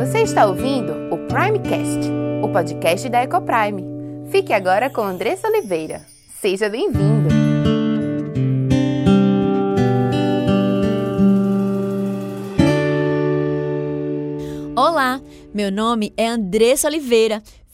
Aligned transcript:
Você 0.00 0.22
está 0.22 0.46
ouvindo 0.46 0.94
o 1.14 1.18
Primecast, 1.28 2.10
o 2.42 2.48
podcast 2.50 3.06
da 3.10 3.22
Ecoprime. 3.22 3.84
Fique 4.30 4.50
agora 4.50 4.88
com 4.88 5.02
Andressa 5.02 5.46
Oliveira. 5.46 6.00
Seja 6.40 6.70
bem-vindo! 6.70 7.28
Olá, 14.74 15.20
meu 15.52 15.70
nome 15.70 16.14
é 16.16 16.28
Andressa 16.28 16.88
Oliveira 16.88 17.42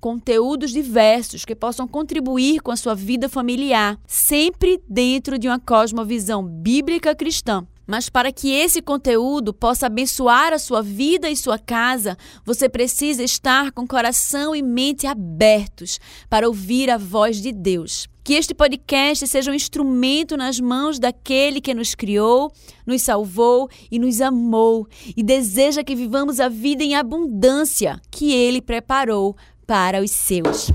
conteúdos 0.00 0.70
diversos 0.70 1.44
que 1.44 1.54
possam 1.54 1.86
contribuir 1.86 2.60
com 2.60 2.70
a 2.70 2.76
sua 2.76 2.94
vida 2.94 3.28
familiar, 3.28 3.98
sempre 4.06 4.80
dentro 4.88 5.38
de 5.38 5.48
uma 5.48 5.58
cosmovisão 5.58 6.44
bíblica 6.44 7.14
cristã. 7.14 7.66
Mas 7.86 8.08
para 8.08 8.32
que 8.32 8.50
esse 8.50 8.82
conteúdo 8.82 9.54
possa 9.54 9.86
abençoar 9.86 10.52
a 10.52 10.58
sua 10.58 10.82
vida 10.82 11.30
e 11.30 11.36
sua 11.36 11.58
casa, 11.58 12.18
você 12.44 12.68
precisa 12.68 13.22
estar 13.22 13.70
com 13.70 13.86
coração 13.86 14.56
e 14.56 14.62
mente 14.62 15.06
abertos 15.06 16.00
para 16.28 16.48
ouvir 16.48 16.90
a 16.90 16.98
voz 16.98 17.40
de 17.40 17.52
Deus. 17.52 18.08
Que 18.24 18.34
este 18.34 18.52
podcast 18.52 19.24
seja 19.28 19.52
um 19.52 19.54
instrumento 19.54 20.36
nas 20.36 20.58
mãos 20.58 20.98
daquele 20.98 21.60
que 21.60 21.72
nos 21.72 21.94
criou, 21.94 22.50
nos 22.84 23.02
salvou 23.02 23.70
e 23.88 24.00
nos 24.00 24.20
amou 24.20 24.88
e 25.16 25.22
deseja 25.22 25.84
que 25.84 25.94
vivamos 25.94 26.40
a 26.40 26.48
vida 26.48 26.82
em 26.82 26.96
abundância 26.96 28.00
que 28.10 28.32
ele 28.32 28.60
preparou 28.60 29.36
para 29.66 30.00
os 30.00 30.10
seus. 30.10 30.70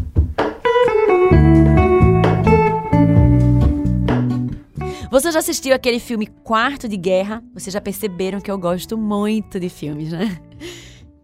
Você 5.09 5.31
já 5.31 5.39
assistiu 5.39 5.73
aquele 5.75 5.99
filme 5.99 6.25
Quarto 6.25 6.87
de 6.87 6.97
Guerra? 6.97 7.43
Vocês 7.53 7.73
já 7.73 7.81
perceberam 7.81 8.39
que 8.39 8.49
eu 8.49 8.57
gosto 8.57 8.97
muito 8.97 9.59
de 9.59 9.69
filmes, 9.69 10.11
né? 10.11 10.39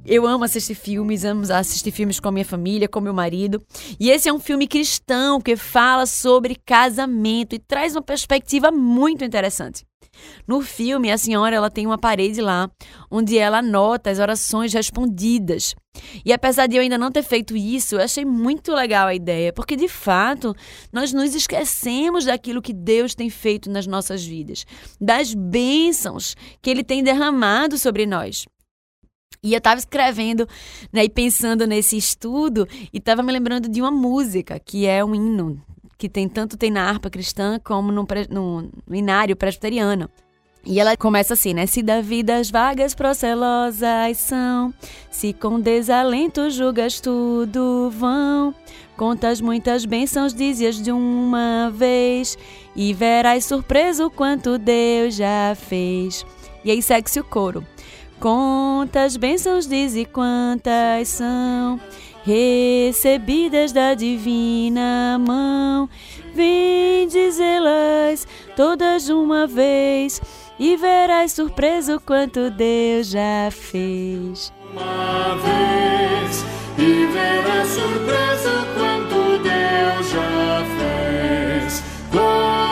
Eu 0.06 0.26
amo 0.26 0.46
assistir 0.46 0.76
filmes, 0.76 1.26
amo 1.26 1.44
assistir 1.52 1.92
filmes 1.92 2.18
com 2.18 2.30
a 2.30 2.32
minha 2.32 2.46
família, 2.46 2.88
com 2.88 3.02
meu 3.02 3.14
marido. 3.14 3.62
E 4.00 4.10
esse 4.10 4.30
é 4.30 4.34
um 4.34 4.40
filme 4.40 4.66
cristão 4.66 5.42
que 5.42 5.58
fala 5.58 6.06
sobre 6.06 6.56
casamento 6.66 7.56
e 7.56 7.60
traz 7.60 7.94
uma 7.94 8.02
perspectiva 8.02 8.72
muito 8.72 9.26
interessante. 9.26 9.86
No 10.48 10.62
filme, 10.62 11.12
a 11.12 11.18
senhora 11.18 11.56
ela 11.56 11.70
tem 11.70 11.86
uma 11.86 11.98
parede 11.98 12.42
lá 12.42 12.70
onde 13.12 13.38
ela 13.38 13.60
anota 13.60 14.10
as 14.10 14.20
orações 14.20 14.74
respondidas. 14.74 15.76
E 16.26 16.34
apesar 16.34 16.68
de 16.68 16.76
eu 16.76 16.82
ainda 16.82 16.98
não 16.98 17.12
ter 17.12 17.24
feito 17.24 17.56
isso, 17.56 17.96
eu 17.96 18.02
achei 18.02 18.26
muito 18.26 18.74
legal 18.74 19.08
a 19.08 19.16
ideia, 19.16 19.54
porque 19.54 19.76
de 19.76 19.88
fato 19.88 20.56
nós 20.92 21.14
nos 21.14 21.36
esquecemos 21.36 22.26
daquilo 22.26 22.62
que 22.62 22.74
Deus 22.74 23.16
tem 23.16 23.30
feito 23.30 23.70
nas 23.70 23.88
nossas 23.88 24.26
vidas, 24.26 24.66
das 25.00 25.34
bênçãos 25.34 26.36
que 26.62 26.70
Ele 26.70 26.84
tem 26.84 27.04
derramado 27.04 27.78
sobre 27.78 28.06
nós. 28.06 28.46
E 29.44 29.54
eu 29.54 29.60
estava 29.60 29.80
escrevendo 29.80 30.48
né, 30.92 31.04
e 31.04 31.10
pensando 31.10 31.68
nesse 31.68 31.96
estudo 31.96 32.68
e 32.92 32.98
estava 32.98 33.22
me 33.22 33.32
lembrando 33.32 33.70
de 33.70 33.82
uma 33.82 33.92
música 33.92 34.60
que 34.60 34.86
é 34.86 35.04
um 35.06 35.14
hino 35.14 35.62
que 35.98 36.08
tem 36.08 36.30
tanto 36.30 36.58
tem 36.58 36.70
na 36.70 36.88
harpa 36.88 37.10
cristã 37.10 37.60
como 37.64 37.92
no, 37.92 38.06
no, 38.30 38.70
no 38.86 38.96
inário 38.96 39.36
presbiteriano. 39.36 40.10
E 40.66 40.80
ela 40.80 40.98
começa 40.98 41.34
assim, 41.34 41.54
né? 41.54 41.66
Se 41.66 41.82
da 41.82 42.02
vida 42.02 42.36
as 42.36 42.52
vagas 42.52 42.94
procelosas 42.94 44.18
são, 44.18 44.74
se 45.10 45.32
com 45.32 45.60
desalento 45.60 46.50
julgas 46.50 47.00
tudo 47.00 47.90
vão, 47.90 48.54
contas 48.98 49.40
muitas 49.40 49.86
bênçãos 49.86 50.34
dizias 50.34 50.82
de 50.82 50.92
uma 50.92 51.72
vez, 51.74 52.38
e 52.76 52.94
verás 52.94 53.46
surpreso 53.46 54.10
quanto 54.10 54.58
Deus 54.58 55.16
já 55.16 55.56
fez. 55.56 56.26
E 56.66 56.72
aí 56.72 56.82
segue-se 56.82 57.20
o 57.20 57.24
coro. 57.24 57.66
Contas 58.20 59.16
bênçãos 59.16 59.68
diz 59.68 59.96
e 59.96 60.04
quantas 60.04 61.08
são, 61.08 61.80
recebidas 62.26 63.72
da 63.72 63.94
divina 63.94 65.18
mão. 65.26 65.88
Vem 66.34 67.08
dizê-las 67.08 68.28
todas 68.56 69.06
de 69.06 69.14
uma 69.14 69.48
vez 69.48 70.20
e 70.60 70.76
verás 70.76 71.34
surpreso 71.34 72.00
quanto 72.06 72.50
Deus 72.50 73.10
já 73.10 73.50
fez. 73.52 74.54
Uma 74.72 75.36
vez 75.36 76.46
e 76.78 77.06
verás 77.08 77.68
surpreso 77.68 78.66
quanto 78.76 79.38
Deus 79.44 80.10
já 80.10 80.66
fez. 80.78 81.84
Quantas 82.12 82.67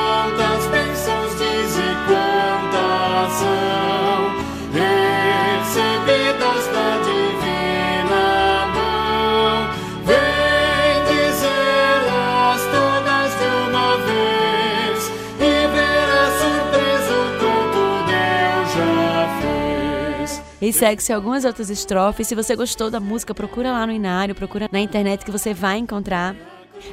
segue-se 20.76 21.14
algumas 21.14 21.46
outras 21.46 21.70
estrofes. 21.70 22.28
Se 22.28 22.36
você 22.36 22.56
gostou 22.56 22.92
da 22.92 23.00
música, 23.00 23.34
procura 23.34 23.72
lá 23.72 23.88
no 23.88 23.94
Inário, 23.94 24.36
procura 24.36 24.70
na 24.72 24.80
internet 24.80 25.24
que 25.24 25.32
você 25.32 25.54
vai 25.54 25.78
encontrar. 25.78 26.36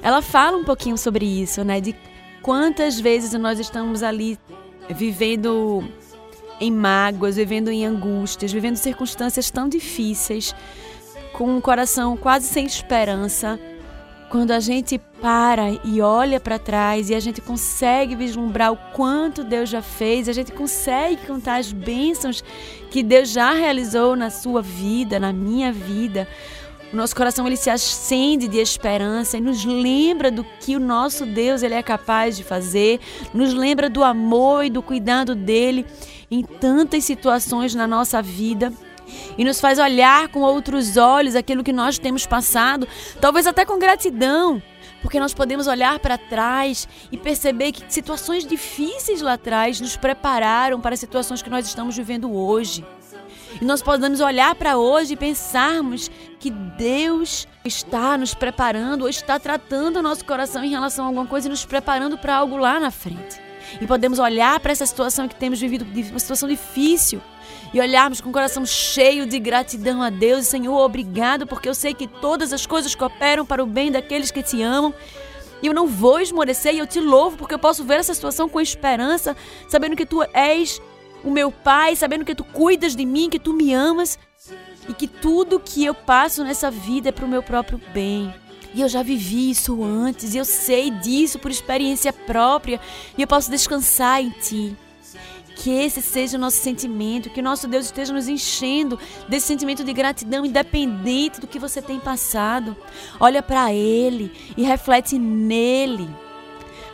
Ela 0.00 0.22
fala 0.22 0.56
um 0.56 0.65
pouquinho 0.65 0.97
sobre 0.97 1.26
isso, 1.26 1.65
né? 1.65 1.81
De 1.81 1.94
quantas 2.41 3.00
vezes 3.00 3.32
nós 3.32 3.59
estamos 3.59 4.03
ali 4.03 4.38
vivendo 4.88 5.84
em 6.60 6.70
mágoas, 6.70 7.37
vivendo 7.37 7.70
em 7.70 7.84
angústias, 7.84 8.53
vivendo 8.53 8.76
circunstâncias 8.76 9.50
tão 9.50 9.69
difíceis, 9.69 10.54
com 11.32 11.56
um 11.56 11.60
coração 11.60 12.16
quase 12.16 12.47
sem 12.47 12.64
esperança. 12.64 13.59
Quando 14.32 14.53
a 14.53 14.60
gente 14.60 14.97
para 15.20 15.78
e 15.84 16.00
olha 16.00 16.41
para 16.41 16.59
trás 16.59 17.10
e 17.10 17.15
a 17.15 17.20
gente 17.20 17.38
consegue 17.43 18.16
vislumbrar 18.16 18.72
o 18.72 18.78
quanto 18.94 19.44
Deus 19.44 19.69
já 19.69 19.82
fez, 19.82 20.26
a 20.26 20.32
gente 20.32 20.50
consegue 20.53 21.26
contar 21.26 21.56
as 21.56 21.70
bênçãos 21.70 22.43
que 22.91 23.03
Deus 23.03 23.28
já 23.28 23.53
realizou 23.53 24.16
na 24.16 24.31
sua 24.31 24.62
vida, 24.62 25.20
na 25.20 25.34
minha 25.34 25.70
vida. 25.70 26.26
O 26.91 26.97
nosso 26.97 27.15
coração 27.15 27.47
ele 27.47 27.59
se 27.59 27.69
acende 27.69 28.48
de 28.48 28.56
esperança 28.56 29.37
e 29.37 29.41
nos 29.43 29.66
lembra 29.66 30.31
do 30.31 30.44
que 30.61 30.76
o 30.76 30.81
nosso 30.81 31.26
Deus 31.26 31.62
ele 31.62 31.75
é 31.75 31.82
capaz 31.82 32.34
de 32.34 32.43
fazer, 32.43 33.00
nos 33.34 33.52
lembra 33.52 33.90
do 33.90 34.02
amor 34.02 34.64
e 34.64 34.70
do 34.70 34.81
cuidado 34.81 35.34
dele 35.34 35.84
em 36.31 36.43
tantas 36.43 37.05
situações 37.05 37.75
na 37.75 37.87
nossa 37.87 38.23
vida 38.23 38.73
e 39.37 39.44
nos 39.44 39.61
faz 39.61 39.79
olhar 39.79 40.29
com 40.29 40.41
outros 40.41 40.97
olhos 40.97 41.35
aquilo 41.35 41.64
que 41.64 41.73
nós 41.73 41.99
temos 41.99 42.26
passado, 42.26 42.87
talvez 43.20 43.47
até 43.47 43.64
com 43.64 43.79
gratidão, 43.79 44.62
porque 45.00 45.19
nós 45.19 45.35
podemos 45.35 45.67
olhar 45.67 45.99
para 45.99 46.17
trás 46.17 46.88
e 47.11 47.17
perceber 47.17 47.73
que 47.73 47.82
situações 47.93 48.47
difíceis 48.47 49.20
lá 49.20 49.35
atrás 49.35 49.81
nos 49.81 49.97
prepararam 49.97 50.81
para 50.81 50.97
situações 50.97 51.43
que 51.43 51.50
nós 51.50 51.67
estamos 51.67 51.97
vivendo 51.97 52.32
hoje. 52.32 52.85
E 53.61 53.64
nós 53.64 53.82
podemos 53.82 54.20
olhar 54.20 54.55
para 54.55 54.79
hoje 54.79 55.12
e 55.12 55.17
pensarmos 55.17 56.11
que 56.38 56.50
Deus 56.50 57.47
está 57.65 58.17
nos 58.17 58.35
preparando 58.35 59.03
ou 59.03 59.08
está 59.08 59.38
tratando 59.38 59.99
o 59.99 60.03
nosso 60.03 60.25
coração 60.25 60.65
em 60.65 60.70
relação 60.70 61.05
a 61.05 61.08
alguma 61.08 61.26
coisa 61.26 61.49
e 61.49 61.50
nos 61.50 61.65
preparando 61.65 62.17
para 62.17 62.37
algo 62.37 62.56
lá 62.56 62.81
na 62.81 62.91
frente. 62.91 63.51
E 63.81 63.87
podemos 63.87 64.19
olhar 64.19 64.59
para 64.61 64.73
essa 64.73 64.87
situação 64.87 65.29
que 65.29 65.35
temos 65.35 65.61
vivido, 65.61 65.87
uma 66.11 66.19
situação 66.19 66.49
difícil, 66.49 67.20
e 67.73 67.81
olharmos 67.81 68.20
com 68.20 68.31
o 68.31 68.32
coração 68.32 68.64
cheio 68.67 69.26
de 69.26 69.38
gratidão 69.38 70.03
a 70.03 70.11
Deus. 70.11 70.47
Senhor, 70.47 70.79
obrigado, 70.79 71.47
porque 71.47 71.69
eu 71.69 71.75
sei 71.75 71.94
que 71.94 72.06
todas 72.06 72.53
as 72.53 72.67
coisas 72.67 72.94
cooperam 72.94 73.47
para 73.47 73.62
o 73.62 73.67
bem 73.67 73.91
daqueles 73.91 74.31
que 74.31 74.43
te 74.43 74.62
amam. 74.62 74.94
E 75.62 75.67
eu 75.67 75.75
não 75.75 75.87
vou 75.87 76.20
esmorecer 76.20 76.75
e 76.75 76.79
eu 76.79 76.87
te 76.87 77.00
louvo 77.00 77.37
porque 77.37 77.55
eu 77.55 77.59
posso 77.59 77.85
ver 77.85 78.00
essa 78.00 78.12
situação 78.12 78.49
com 78.49 78.61
esperança, 78.61 79.37
sabendo 79.69 79.97
que 79.97 80.05
tu 80.05 80.23
és 80.35 80.82
o 81.23 81.31
meu 81.31 81.53
pai, 81.53 81.94
sabendo 81.94 82.25
que 82.25 82.35
tu 82.35 82.43
cuidas 82.43 82.97
de 82.97 83.06
mim, 83.06 83.31
que 83.31 83.38
tu 83.38 83.55
me 83.55 83.73
amas 83.73 84.19
e 84.88 84.93
que 84.93 85.06
tudo 85.06 85.61
que 85.61 85.85
eu 85.85 85.94
passo 85.94 86.43
nessa 86.43 86.70
vida 86.70 87.11
é 87.11 87.12
para 87.12 87.25
o 87.25 87.29
meu 87.29 87.43
próprio 87.43 87.81
bem. 87.93 88.35
E 88.74 88.80
eu 88.80 88.88
já 88.88 89.02
vivi 89.02 89.50
isso 89.50 89.82
antes, 89.84 90.34
e 90.34 90.38
eu 90.38 90.44
sei 90.44 90.90
disso 90.90 91.38
por 91.38 91.50
experiência 91.50 92.12
própria, 92.12 92.80
e 93.16 93.22
eu 93.22 93.28
posso 93.28 93.50
descansar 93.50 94.22
em 94.22 94.30
ti. 94.30 94.76
Que 95.54 95.70
esse 95.70 96.00
seja 96.00 96.38
o 96.38 96.40
nosso 96.40 96.56
sentimento, 96.56 97.28
que 97.28 97.40
o 97.40 97.42
nosso 97.42 97.69
Deus 97.69 97.84
esteja 97.84 98.12
nos 98.12 98.26
enchendo 98.26 98.98
desse 99.28 99.46
sentimento 99.46 99.84
de 99.84 99.92
gratidão, 99.92 100.46
independente 100.46 101.40
do 101.40 101.46
que 101.46 101.58
você 101.58 101.82
tem 101.82 102.00
passado. 102.00 102.74
Olha 103.20 103.42
para 103.42 103.72
Ele 103.72 104.32
e 104.56 104.62
reflete 104.62 105.19
nele, 105.19 106.08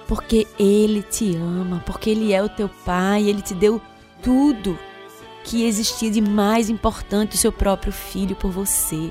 porque 0.09 0.47
Ele 0.59 1.03
te 1.03 1.37
ama, 1.37 1.83
porque 1.87 2.11
Ele 2.11 2.33
é 2.33 2.43
o 2.43 2.49
teu 2.49 2.69
Pai, 2.85 3.23
Ele 3.23 3.41
te 3.41 3.55
deu 3.55 3.81
tudo 4.21 4.77
que 5.45 5.65
existia 5.65 6.11
de 6.11 6.21
mais 6.21 6.69
importante, 6.69 7.37
o 7.37 7.39
seu 7.39 7.53
próprio 7.53 7.93
filho 7.93 8.35
por 8.35 8.51
você. 8.51 9.11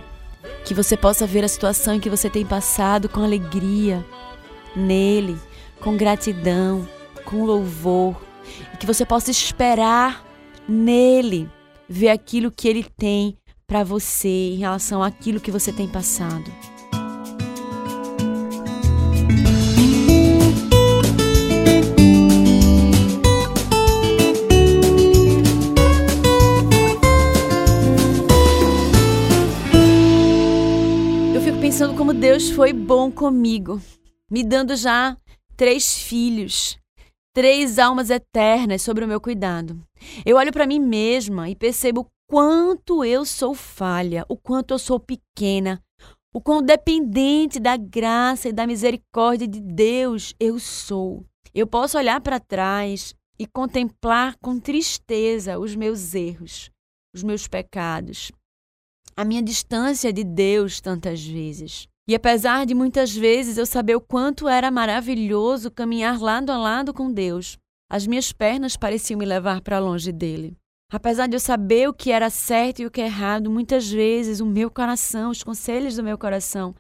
Que 0.67 0.73
você 0.73 0.97
possa 0.97 1.25
ver 1.25 1.45
a 1.45 1.47
situação 1.47 1.97
que 1.97 2.09
você 2.09 2.29
tem 2.29 2.45
passado 2.45 3.07
com 3.07 3.23
alegria 3.23 4.05
nele, 4.75 5.39
com 5.79 5.95
gratidão, 5.95 6.85
com 7.23 7.45
louvor. 7.45 8.21
E 8.73 8.77
que 8.77 8.85
você 8.85 9.05
possa 9.05 9.31
esperar 9.31 10.25
nele, 10.67 11.49
ver 11.87 12.09
aquilo 12.09 12.51
que 12.51 12.67
ele 12.67 12.83
tem 12.83 13.37
para 13.65 13.81
você 13.81 14.27
em 14.27 14.57
relação 14.57 15.01
àquilo 15.01 15.39
que 15.39 15.51
você 15.51 15.71
tem 15.71 15.87
passado. 15.87 16.51
Pensando 31.77 31.95
como 31.95 32.11
Deus 32.11 32.49
foi 32.49 32.73
bom 32.73 33.11
comigo, 33.11 33.79
me 34.31 34.43
dando 34.43 34.75
já 34.75 35.15
três 35.55 35.95
filhos, 35.95 36.75
três 37.35 37.77
almas 37.77 38.09
eternas 38.09 38.81
sobre 38.81 39.05
o 39.05 39.07
meu 39.07 39.21
cuidado. 39.21 39.79
Eu 40.25 40.37
olho 40.37 40.51
para 40.51 40.65
mim 40.65 40.79
mesma 40.79 41.51
e 41.51 41.55
percebo 41.55 42.07
quanto 42.27 43.05
eu 43.05 43.23
sou 43.23 43.53
falha, 43.53 44.25
o 44.27 44.35
quanto 44.35 44.73
eu 44.73 44.79
sou 44.79 44.99
pequena, 44.99 45.79
o 46.33 46.41
quão 46.41 46.63
dependente 46.63 47.59
da 47.59 47.77
graça 47.77 48.49
e 48.49 48.53
da 48.53 48.65
misericórdia 48.65 49.47
de 49.47 49.61
Deus 49.61 50.33
eu 50.39 50.57
sou. 50.57 51.23
Eu 51.53 51.67
posso 51.67 51.95
olhar 51.95 52.19
para 52.21 52.39
trás 52.39 53.13
e 53.37 53.45
contemplar 53.45 54.35
com 54.41 54.59
tristeza 54.59 55.59
os 55.59 55.75
meus 55.75 56.15
erros, 56.15 56.71
os 57.13 57.21
meus 57.21 57.47
pecados, 57.47 58.31
a 59.17 59.25
minha 59.25 59.41
distância 59.41 60.13
de 60.13 60.23
Deus 60.23 60.79
tantas 60.79 61.25
vezes. 61.25 61.87
E 62.07 62.13
apesar 62.13 62.67
de 62.67 62.75
muitas 62.75 63.13
vezes 63.13 63.57
eu 63.57 63.65
saber 63.65 63.95
o 63.95 64.01
quanto 64.01 64.47
era 64.47 64.69
maravilhoso 64.69 65.71
caminhar 65.71 66.21
lado 66.21 66.51
a 66.51 66.57
lado 66.57 66.93
com 66.93 67.11
Deus, 67.11 67.57
as 67.89 68.05
minhas 68.05 68.31
pernas 68.31 68.77
pareciam 68.77 69.17
me 69.17 69.25
levar 69.25 69.61
para 69.61 69.79
longe 69.79 70.11
dele. 70.11 70.55
Apesar 70.89 71.27
de 71.27 71.35
eu 71.35 71.39
saber 71.39 71.89
o 71.89 71.93
que 71.93 72.11
era 72.11 72.29
certo 72.29 72.79
e 72.79 72.85
o 72.85 72.91
que 72.91 73.01
é 73.01 73.05
errado, 73.05 73.49
muitas 73.49 73.89
vezes 73.89 74.39
o 74.39 74.45
meu 74.45 74.69
coração, 74.69 75.31
os 75.31 75.43
conselhos 75.43 75.95
do 75.95 76.03
meu 76.03 76.17
coração, 76.17 76.75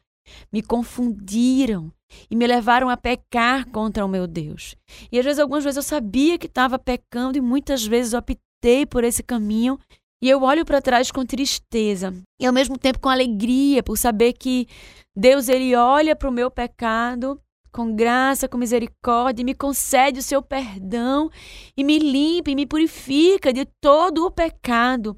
me 0.51 0.61
confundiram 0.61 1.91
e 2.29 2.35
me 2.35 2.45
levaram 2.45 2.87
a 2.87 2.95
pecar 2.95 3.67
contra 3.69 4.05
o 4.05 4.07
meu 4.07 4.27
Deus. 4.27 4.75
E 5.11 5.19
às 5.19 5.25
vezes, 5.25 5.39
algumas 5.39 5.63
vezes 5.63 5.77
eu 5.77 5.83
sabia 5.83 6.37
que 6.37 6.47
estava 6.47 6.77
pecando 6.77 7.37
e 7.37 7.41
muitas 7.41 7.85
vezes 7.85 8.13
optei 8.13 8.85
por 8.85 9.03
esse 9.03 9.23
caminho 9.23 9.77
e 10.21 10.29
eu 10.29 10.41
olho 10.41 10.65
para 10.65 10.81
trás 10.81 11.11
com 11.11 11.25
tristeza 11.25 12.13
e 12.39 12.45
ao 12.45 12.53
mesmo 12.53 12.77
tempo 12.77 12.99
com 12.99 13.09
alegria 13.09 13.83
por 13.83 13.97
saber 13.97 14.33
que 14.33 14.67
Deus 15.15 15.49
ele 15.49 15.75
olha 15.75 16.15
para 16.15 16.29
o 16.29 16.31
meu 16.31 16.49
pecado 16.49 17.39
com 17.71 17.95
graça, 17.95 18.47
com 18.47 18.57
misericórdia, 18.57 19.43
e 19.43 19.45
me 19.45 19.53
concede 19.53 20.19
o 20.19 20.23
seu 20.23 20.41
perdão 20.41 21.29
e 21.77 21.83
me 21.83 21.99
limpa 21.99 22.49
e 22.49 22.55
me 22.55 22.65
purifica 22.65 23.53
de 23.53 23.65
todo 23.79 24.25
o 24.25 24.31
pecado 24.31 25.15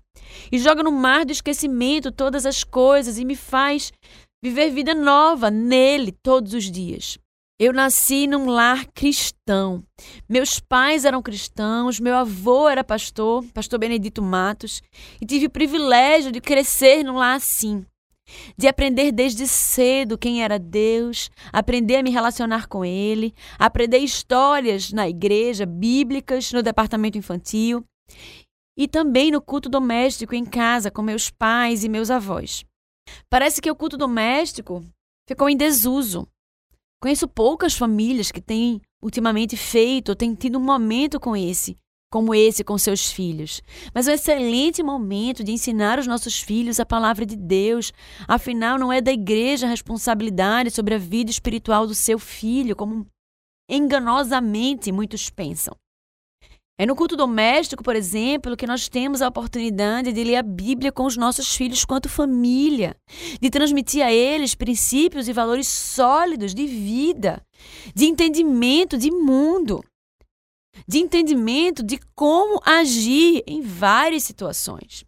e 0.51 0.57
joga 0.59 0.83
no 0.83 0.91
mar 0.91 1.25
do 1.25 1.31
esquecimento 1.31 2.11
todas 2.11 2.45
as 2.45 2.63
coisas 2.63 3.17
e 3.17 3.23
me 3.23 3.35
faz 3.35 3.93
viver 4.43 4.71
vida 4.71 4.93
nova 4.93 5.49
nele 5.49 6.11
todos 6.11 6.53
os 6.53 6.69
dias. 6.69 7.17
Eu 7.61 7.73
nasci 7.73 8.25
num 8.25 8.45
lar 8.45 8.85
cristão. 8.93 9.83
Meus 10.29 10.61
pais 10.61 11.03
eram 11.03 11.21
cristãos, 11.21 11.99
meu 11.99 12.15
avô 12.15 12.69
era 12.69 12.85
pastor, 12.85 13.43
pastor 13.53 13.77
Benedito 13.77 14.21
Matos, 14.21 14.81
e 15.19 15.25
tive 15.25 15.47
o 15.47 15.49
privilégio 15.49 16.31
de 16.31 16.39
crescer 16.39 17.03
num 17.03 17.15
lar 17.15 17.35
assim. 17.35 17.85
De 18.57 18.65
aprender 18.65 19.11
desde 19.11 19.45
cedo 19.45 20.17
quem 20.17 20.41
era 20.41 20.57
Deus, 20.57 21.29
aprender 21.51 21.97
a 21.97 22.03
me 22.03 22.11
relacionar 22.11 22.65
com 22.67 22.85
Ele, 22.85 23.35
aprender 23.57 23.97
histórias 23.97 24.93
na 24.93 25.09
igreja, 25.09 25.65
bíblicas, 25.65 26.53
no 26.53 26.63
departamento 26.63 27.17
infantil 27.17 27.83
e 28.77 28.87
também 28.87 29.31
no 29.31 29.41
culto 29.41 29.67
doméstico 29.67 30.33
em 30.33 30.45
casa 30.45 30.89
com 30.89 31.01
meus 31.01 31.29
pais 31.29 31.83
e 31.83 31.89
meus 31.89 32.09
avós. 32.09 32.63
Parece 33.29 33.61
que 33.61 33.69
o 33.69 33.75
culto 33.75 33.97
doméstico 33.97 34.81
ficou 35.27 35.49
em 35.49 35.57
desuso. 35.57 36.25
Conheço 37.01 37.27
poucas 37.29 37.75
famílias 37.75 38.31
que 38.31 38.41
têm 38.41 38.81
ultimamente 39.01 39.55
feito 39.55 40.09
ou 40.09 40.15
têm 40.15 40.35
tido 40.35 40.57
um 40.57 40.61
momento 40.61 41.17
com 41.17 41.35
esse, 41.35 41.77
como 42.11 42.35
esse 42.35 42.61
com 42.61 42.77
seus 42.77 43.09
filhos. 43.09 43.61
Mas 43.93 44.07
é 44.07 44.11
um 44.11 44.15
excelente 44.15 44.83
momento 44.83 45.41
de 45.41 45.53
ensinar 45.53 45.97
os 45.97 46.07
nossos 46.07 46.41
filhos 46.41 46.77
a 46.77 46.85
palavra 46.85 47.25
de 47.25 47.37
Deus. 47.37 47.93
Afinal, 48.27 48.77
não 48.77 48.91
é 48.91 48.99
da 48.99 49.13
igreja 49.13 49.65
a 49.65 49.69
responsabilidade 49.69 50.71
sobre 50.71 50.93
a 50.93 50.97
vida 50.97 51.31
espiritual 51.31 51.87
do 51.87 51.95
seu 51.95 52.19
filho, 52.19 52.75
como 52.75 53.07
enganosamente 53.69 54.91
muitos 54.91 55.29
pensam. 55.29 55.73
É 56.81 56.85
no 56.85 56.95
culto 56.95 57.17
doméstico, 57.17 57.83
por 57.83 57.93
exemplo, 57.93 58.55
que 58.55 58.65
nós 58.65 58.87
temos 58.87 59.21
a 59.21 59.27
oportunidade 59.27 60.13
de 60.13 60.23
ler 60.23 60.37
a 60.37 60.41
Bíblia 60.41 60.93
com 60.93 61.03
os 61.03 61.17
nossos 61.17 61.53
filhos 61.53 61.83
quanto 61.83 62.07
família, 62.07 62.95
de 63.41 63.49
transmitir 63.49 64.01
a 64.01 64.13
eles 64.13 64.55
princípios 64.55 65.27
e 65.27 65.33
valores 65.33 65.67
sólidos 65.67 66.55
de 66.55 66.65
vida, 66.65 67.45
de 67.93 68.05
entendimento 68.05 68.97
de 68.97 69.11
mundo, 69.11 69.83
de 70.87 70.99
entendimento 70.99 71.83
de 71.83 71.99
como 72.15 72.61
agir 72.65 73.43
em 73.45 73.59
várias 73.59 74.23
situações. 74.23 75.03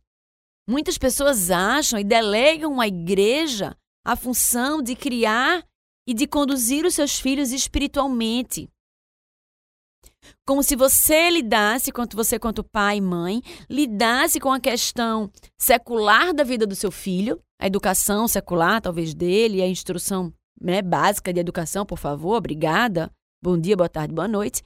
Muitas 0.69 0.97
pessoas 0.97 1.49
acham 1.49 1.97
e 1.97 2.03
delegam 2.03 2.81
à 2.81 2.87
igreja 2.87 3.77
a 4.05 4.17
função 4.17 4.81
de 4.81 4.93
criar 4.93 5.65
e 6.05 6.13
de 6.13 6.27
conduzir 6.27 6.85
os 6.85 6.95
seus 6.95 7.17
filhos 7.17 7.53
espiritualmente 7.53 8.67
como 10.45 10.63
se 10.63 10.75
você 10.75 11.29
lidasse, 11.29 11.91
quanto 11.91 12.15
você, 12.15 12.37
quanto 12.37 12.63
pai 12.63 12.97
e 12.97 13.01
mãe, 13.01 13.41
lidasse 13.69 14.39
com 14.39 14.51
a 14.51 14.59
questão 14.59 15.29
secular 15.57 16.33
da 16.33 16.43
vida 16.43 16.65
do 16.65 16.75
seu 16.75 16.91
filho, 16.91 17.41
a 17.59 17.67
educação 17.67 18.27
secular, 18.27 18.81
talvez 18.81 19.13
dele, 19.13 19.61
a 19.61 19.67
instrução 19.67 20.33
né, 20.59 20.81
básica 20.81 21.33
de 21.33 21.39
educação, 21.39 21.85
por 21.85 21.97
favor, 21.97 22.35
obrigada. 22.35 23.11
Bom 23.43 23.57
dia, 23.57 23.75
boa 23.75 23.89
tarde, 23.89 24.13
boa 24.13 24.27
noite. 24.27 24.63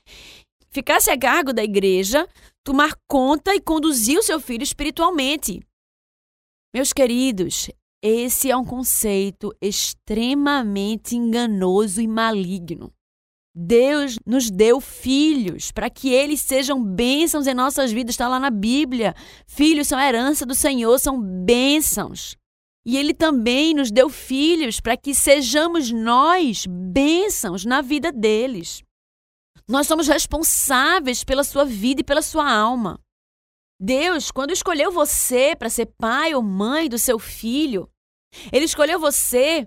Ficasse 0.69 1.10
a 1.10 1.17
cargo 1.17 1.53
da 1.53 1.63
igreja, 1.63 2.27
tomar 2.63 2.98
conta 3.07 3.55
e 3.55 3.62
conduzir 3.62 4.19
o 4.19 4.24
seu 4.24 4.39
filho 4.39 4.63
espiritualmente. 4.63 5.62
Meus 6.74 6.91
queridos, 6.91 7.69
esse 8.03 8.51
é 8.51 8.57
um 8.57 8.65
conceito 8.65 9.55
extremamente 9.62 11.15
enganoso 11.15 12.01
e 12.01 12.07
maligno. 12.07 12.91
Deus 13.57 14.19
nos 14.25 14.51
deu 14.51 14.81
filhos 14.81 15.71
para 15.71 15.89
que 15.89 16.09
eles 16.09 16.41
sejam 16.41 16.83
bênçãos 16.83 17.47
em 17.47 17.53
nossas 17.53 17.89
vidas, 17.89 18.13
está 18.13 18.27
lá 18.27 18.38
na 18.38 18.50
Bíblia. 18.50 19.15
Filhos 19.47 19.88
são 19.88 19.97
herança 19.97 20.45
do 20.45 20.53
Senhor, 20.53 21.00
são 21.00 21.21
bênçãos. 21.21 22.35
E 22.85 22.97
Ele 22.97 23.13
também 23.13 23.74
nos 23.74 23.89
deu 23.89 24.09
filhos 24.09 24.81
para 24.81 24.97
que 24.97 25.15
sejamos 25.15 25.89
nós 25.89 26.65
bênçãos 26.67 27.63
na 27.63 27.81
vida 27.81 28.12
deles. 28.12 28.83
Nós 29.65 29.88
somos 29.88 30.09
responsáveis 30.09 31.24
pela 31.24 31.43
sua 31.43 31.63
vida 31.63 32.01
e 32.01 32.03
pela 32.03 32.21
sua 32.21 32.51
alma. 32.51 33.00
Deus, 33.79 34.31
quando 34.31 34.51
escolheu 34.51 34.91
você 34.91 35.55
para 35.55 35.69
ser 35.69 35.88
pai 35.97 36.35
ou 36.35 36.43
mãe 36.43 36.89
do 36.89 37.00
seu 37.00 37.17
filho, 37.17 37.89
Ele 38.51 38.65
escolheu 38.65 39.00
você 39.00 39.65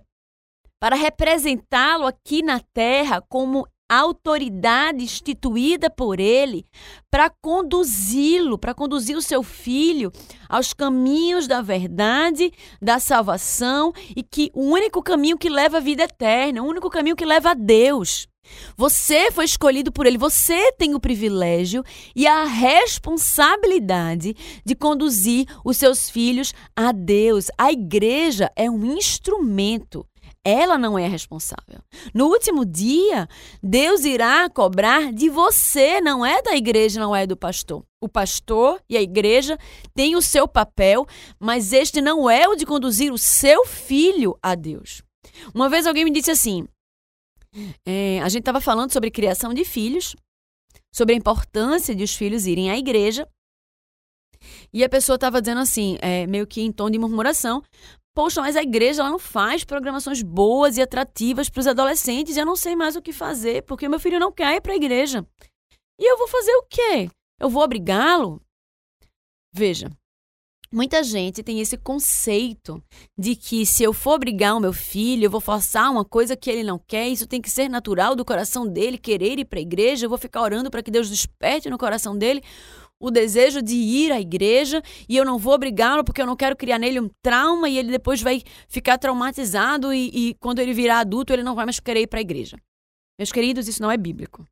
para 0.79 0.95
representá-lo 0.95 2.07
aqui 2.07 2.43
na 2.43 2.61
terra 2.61 3.21
como 3.21 3.67
autoridade 3.89 5.03
instituída 5.03 5.89
por 5.89 6.21
ele 6.21 6.67
para 7.11 7.31
conduzi-lo, 7.31 8.59
para 8.59 8.75
conduzir 8.75 9.17
o 9.17 9.23
seu 9.23 9.43
filho 9.43 10.13
aos 10.49 10.75
caminhos 10.75 11.47
da 11.47 11.63
verdade, 11.63 12.53
da 12.81 12.99
salvação 12.99 13.93
e 14.15 14.23
que 14.23 14.51
o 14.55 14.63
único 14.63 15.03
caminho 15.03 15.39
que 15.39 15.49
leva 15.49 15.79
à 15.79 15.81
vida 15.81 16.05
eterna, 16.05 16.63
o 16.63 16.67
único 16.67 16.91
caminho 16.91 17.17
que 17.17 17.25
leva 17.25 17.51
a 17.51 17.55
Deus. 17.55 18.29
Você 18.77 19.31
foi 19.31 19.45
escolhido 19.45 19.93
por 19.93 20.07
ele, 20.07 20.19
você 20.19 20.73
tem 20.73 20.95
o 20.95 21.01
privilégio 21.01 21.85
e 22.15 22.27
a 22.27 22.45
responsabilidade 22.45 24.35
de 24.65 24.75
conduzir 24.75 25.47
os 25.65 25.77
seus 25.77 26.09
filhos 26.09 26.55
a 26.75 26.93
Deus. 26.93 27.49
A 27.59 27.73
igreja 27.73 28.51
é 28.57 28.71
um 28.71 28.85
instrumento. 28.97 30.07
Ela 30.51 30.79
não 30.79 30.99
é 30.99 31.07
responsável. 31.07 31.79
No 32.15 32.29
último 32.29 32.65
dia, 32.65 33.29
Deus 33.63 34.07
irá 34.07 34.49
cobrar 34.49 35.13
de 35.13 35.29
você, 35.29 36.01
não 36.01 36.25
é 36.25 36.41
da 36.41 36.57
igreja, 36.57 36.99
não 36.99 37.15
é 37.15 37.27
do 37.27 37.37
pastor. 37.37 37.85
O 38.01 38.09
pastor 38.09 38.83
e 38.89 38.97
a 38.97 39.03
igreja 39.03 39.59
têm 39.95 40.17
o 40.17 40.23
seu 40.23 40.49
papel, 40.49 41.05
mas 41.39 41.75
este 41.75 42.01
não 42.01 42.31
é 42.31 42.49
o 42.49 42.55
de 42.55 42.65
conduzir 42.65 43.13
o 43.13 43.19
seu 43.19 43.67
filho 43.67 44.39
a 44.43 44.55
Deus. 44.55 45.03
Uma 45.55 45.69
vez 45.69 45.87
alguém 45.87 46.07
me 46.07 46.11
disse 46.11 46.31
assim: 46.31 46.67
é, 47.85 48.19
a 48.23 48.29
gente 48.31 48.41
estava 48.41 48.61
falando 48.61 48.91
sobre 48.91 49.11
criação 49.11 49.53
de 49.53 49.67
filhos, 49.67 50.17
sobre 50.91 51.15
a 51.15 51.19
importância 51.19 51.95
de 51.95 52.03
os 52.03 52.15
filhos 52.15 52.47
irem 52.47 52.71
à 52.71 52.79
igreja. 52.79 53.29
E 54.73 54.85
a 54.85 54.89
pessoa 54.89 55.17
estava 55.17 55.41
dizendo 55.41 55.61
assim, 55.61 55.99
é, 56.01 56.27
meio 56.27 56.47
que 56.47 56.61
em 56.61 56.71
tom 56.73 56.89
de 56.89 56.99
murmuração: 56.99 57.63
Poxa, 58.15 58.41
mas 58.41 58.57
a 58.57 58.63
igreja 58.63 59.03
ela 59.03 59.11
não 59.11 59.19
faz 59.19 59.65
programações 59.65 60.23
boas 60.23 60.77
e 60.77 60.83
atrativas 60.83 61.49
para 61.49 61.61
os 61.61 61.67
adolescentes 61.67 62.37
eu 62.37 62.45
não 62.45 62.57
sei 62.57 62.75
mais 62.75 62.97
o 62.97 63.03
que 63.03 63.13
fazer, 63.13 63.63
porque 63.63 63.89
meu 63.89 64.01
filho 64.01 64.19
não 64.19 64.33
quer 64.33 64.57
ir 64.57 64.61
para 64.61 64.73
a 64.73 64.77
igreja. 64.77 65.27
E 65.99 66.11
eu 66.11 66.19
vou 66.19 66.29
fazer 66.29 66.53
o 66.57 66.67
quê? 66.69 67.11
Eu 67.41 67.49
vou 67.49 67.63
obrigá-lo? 67.63 68.43
Veja, 69.53 69.91
Muita 70.71 71.03
gente 71.03 71.43
tem 71.43 71.61
esse 71.61 71.79
conceito 71.79 72.83
de 73.17 73.35
que 73.35 73.65
se 73.65 73.83
eu 73.83 73.95
for 73.95 74.17
obrigar 74.17 74.55
o 74.55 74.61
meu 74.61 74.73
filho, 74.73 75.25
eu 75.25 75.31
vou 75.31 75.41
forçar 75.41 75.91
uma 75.91 76.05
coisa 76.05 76.37
que 76.37 76.51
ele 76.51 76.63
não 76.63 76.79
quer, 76.79 77.09
isso 77.09 77.27
tem 77.27 77.41
que 77.41 77.49
ser 77.49 77.71
natural 77.71 78.15
do 78.15 78.23
coração 78.23 78.69
dele, 78.69 78.99
querer 78.99 79.39
ir 79.39 79.47
para 79.47 79.59
a 79.59 79.63
igreja, 79.63 80.05
eu 80.05 80.11
vou 80.11 80.19
ficar 80.19 80.43
orando 80.43 80.71
para 80.71 80.83
que 80.83 80.91
Deus 80.91 81.09
desperte 81.09 81.71
no 81.71 81.79
coração 81.79 82.17
dele 82.19 82.43
o 83.01 83.11
desejo 83.11 83.63
de 83.63 83.75
ir 83.75 84.13
à 84.13 84.21
igreja 84.21 84.83
e 85.09 85.17
eu 85.17 85.25
não 85.25 85.39
vou 85.39 85.55
obrigá-lo 85.55 86.05
porque 86.05 86.21
eu 86.21 86.27
não 86.27 86.37
quero 86.37 86.57
criar 86.57 86.79
nele 86.79 87.01
um 87.01 87.11
trauma 87.23 87.69
e 87.69 87.79
ele 87.79 87.91
depois 87.91 88.21
vai 88.21 88.43
ficar 88.69 88.99
traumatizado 88.99 89.93
e, 89.93 90.11
e 90.13 90.35
quando 90.35 90.59
ele 90.59 90.75
virar 90.75 91.01
adulto 91.01 91.33
ele 91.33 91.43
não 91.43 91.55
vai 91.55 91.65
mais 91.65 91.79
querer 91.79 92.03
ir 92.03 92.07
para 92.07 92.19
a 92.19 92.23
igreja. 92.23 92.57
Meus 93.19 93.33
queridos, 93.33 93.69
isso 93.69 93.83
não 93.83 93.91
é 93.91 93.97
bíblico. 93.97 94.45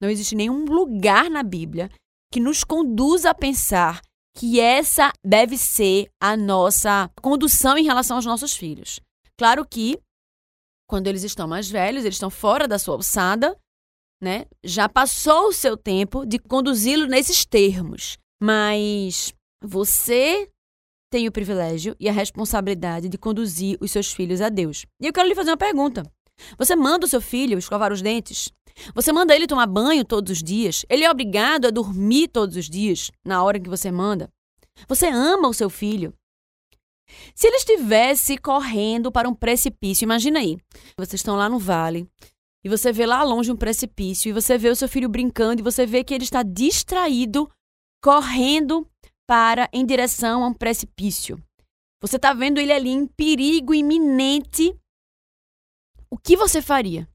Não 0.00 0.08
existe 0.08 0.34
nenhum 0.34 0.64
lugar 0.64 1.28
na 1.30 1.42
Bíblia 1.42 1.90
que 2.32 2.40
nos 2.40 2.64
conduza 2.64 3.30
a 3.30 3.34
pensar 3.34 4.00
que 4.36 4.60
essa 4.60 5.12
deve 5.24 5.56
ser 5.58 6.08
a 6.20 6.36
nossa 6.36 7.10
condução 7.20 7.76
em 7.76 7.84
relação 7.84 8.16
aos 8.16 8.24
nossos 8.24 8.56
filhos. 8.56 9.00
Claro 9.36 9.66
que, 9.66 9.98
quando 10.88 11.08
eles 11.08 11.24
estão 11.24 11.48
mais 11.48 11.68
velhos, 11.68 12.04
eles 12.04 12.14
estão 12.14 12.30
fora 12.30 12.68
da 12.68 12.78
sua 12.78 12.94
alçada, 12.94 13.58
né? 14.20 14.44
Já 14.62 14.88
passou 14.88 15.48
o 15.48 15.52
seu 15.52 15.76
tempo 15.76 16.26
de 16.26 16.38
conduzi-lo 16.38 17.06
nesses 17.06 17.44
termos. 17.44 18.18
Mas 18.42 19.32
você 19.62 20.48
tem 21.10 21.26
o 21.26 21.32
privilégio 21.32 21.96
e 21.98 22.08
a 22.08 22.12
responsabilidade 22.12 23.08
de 23.08 23.18
conduzir 23.18 23.76
os 23.80 23.90
seus 23.90 24.12
filhos 24.12 24.40
a 24.40 24.48
Deus. 24.48 24.86
E 25.00 25.06
eu 25.06 25.12
quero 25.12 25.28
lhe 25.28 25.34
fazer 25.34 25.50
uma 25.50 25.56
pergunta. 25.56 26.02
Você 26.56 26.76
manda 26.76 27.04
o 27.04 27.08
seu 27.08 27.20
filho 27.20 27.58
escovar 27.58 27.92
os 27.92 28.00
dentes? 28.00 28.50
Você 28.94 29.12
manda 29.12 29.34
ele 29.34 29.46
tomar 29.46 29.66
banho 29.66 30.04
todos 30.04 30.32
os 30.32 30.42
dias? 30.42 30.86
Ele 30.88 31.04
é 31.04 31.10
obrigado 31.10 31.66
a 31.66 31.70
dormir 31.70 32.28
todos 32.28 32.56
os 32.56 32.68
dias, 32.68 33.10
na 33.24 33.42
hora 33.42 33.60
que 33.60 33.68
você 33.68 33.90
manda? 33.90 34.30
Você 34.88 35.06
ama 35.06 35.48
o 35.48 35.54
seu 35.54 35.68
filho? 35.68 36.14
Se 37.34 37.48
ele 37.48 37.56
estivesse 37.56 38.38
correndo 38.38 39.10
para 39.10 39.28
um 39.28 39.34
precipício, 39.34 40.04
imagina 40.04 40.38
aí. 40.38 40.56
Vocês 40.96 41.20
estão 41.20 41.36
lá 41.36 41.48
no 41.48 41.58
vale 41.58 42.08
e 42.64 42.68
você 42.68 42.92
vê 42.92 43.06
lá 43.06 43.22
longe 43.22 43.50
um 43.50 43.56
precipício 43.56 44.28
e 44.28 44.32
você 44.32 44.58
vê 44.58 44.68
o 44.68 44.76
seu 44.76 44.88
filho 44.88 45.08
brincando 45.08 45.60
e 45.60 45.64
você 45.64 45.86
vê 45.86 46.04
que 46.04 46.12
ele 46.12 46.24
está 46.24 46.42
distraído, 46.42 47.50
correndo 48.02 48.88
para 49.26 49.68
em 49.72 49.84
direção 49.86 50.44
a 50.44 50.48
um 50.48 50.54
precipício. 50.54 51.42
Você 52.02 52.16
está 52.16 52.32
vendo 52.32 52.58
ele 52.58 52.72
ali 52.72 52.90
em 52.90 53.06
perigo 53.06 53.74
iminente. 53.74 54.74
O 56.10 56.18
que 56.18 56.36
você 56.36 56.60
faria? 56.60 57.08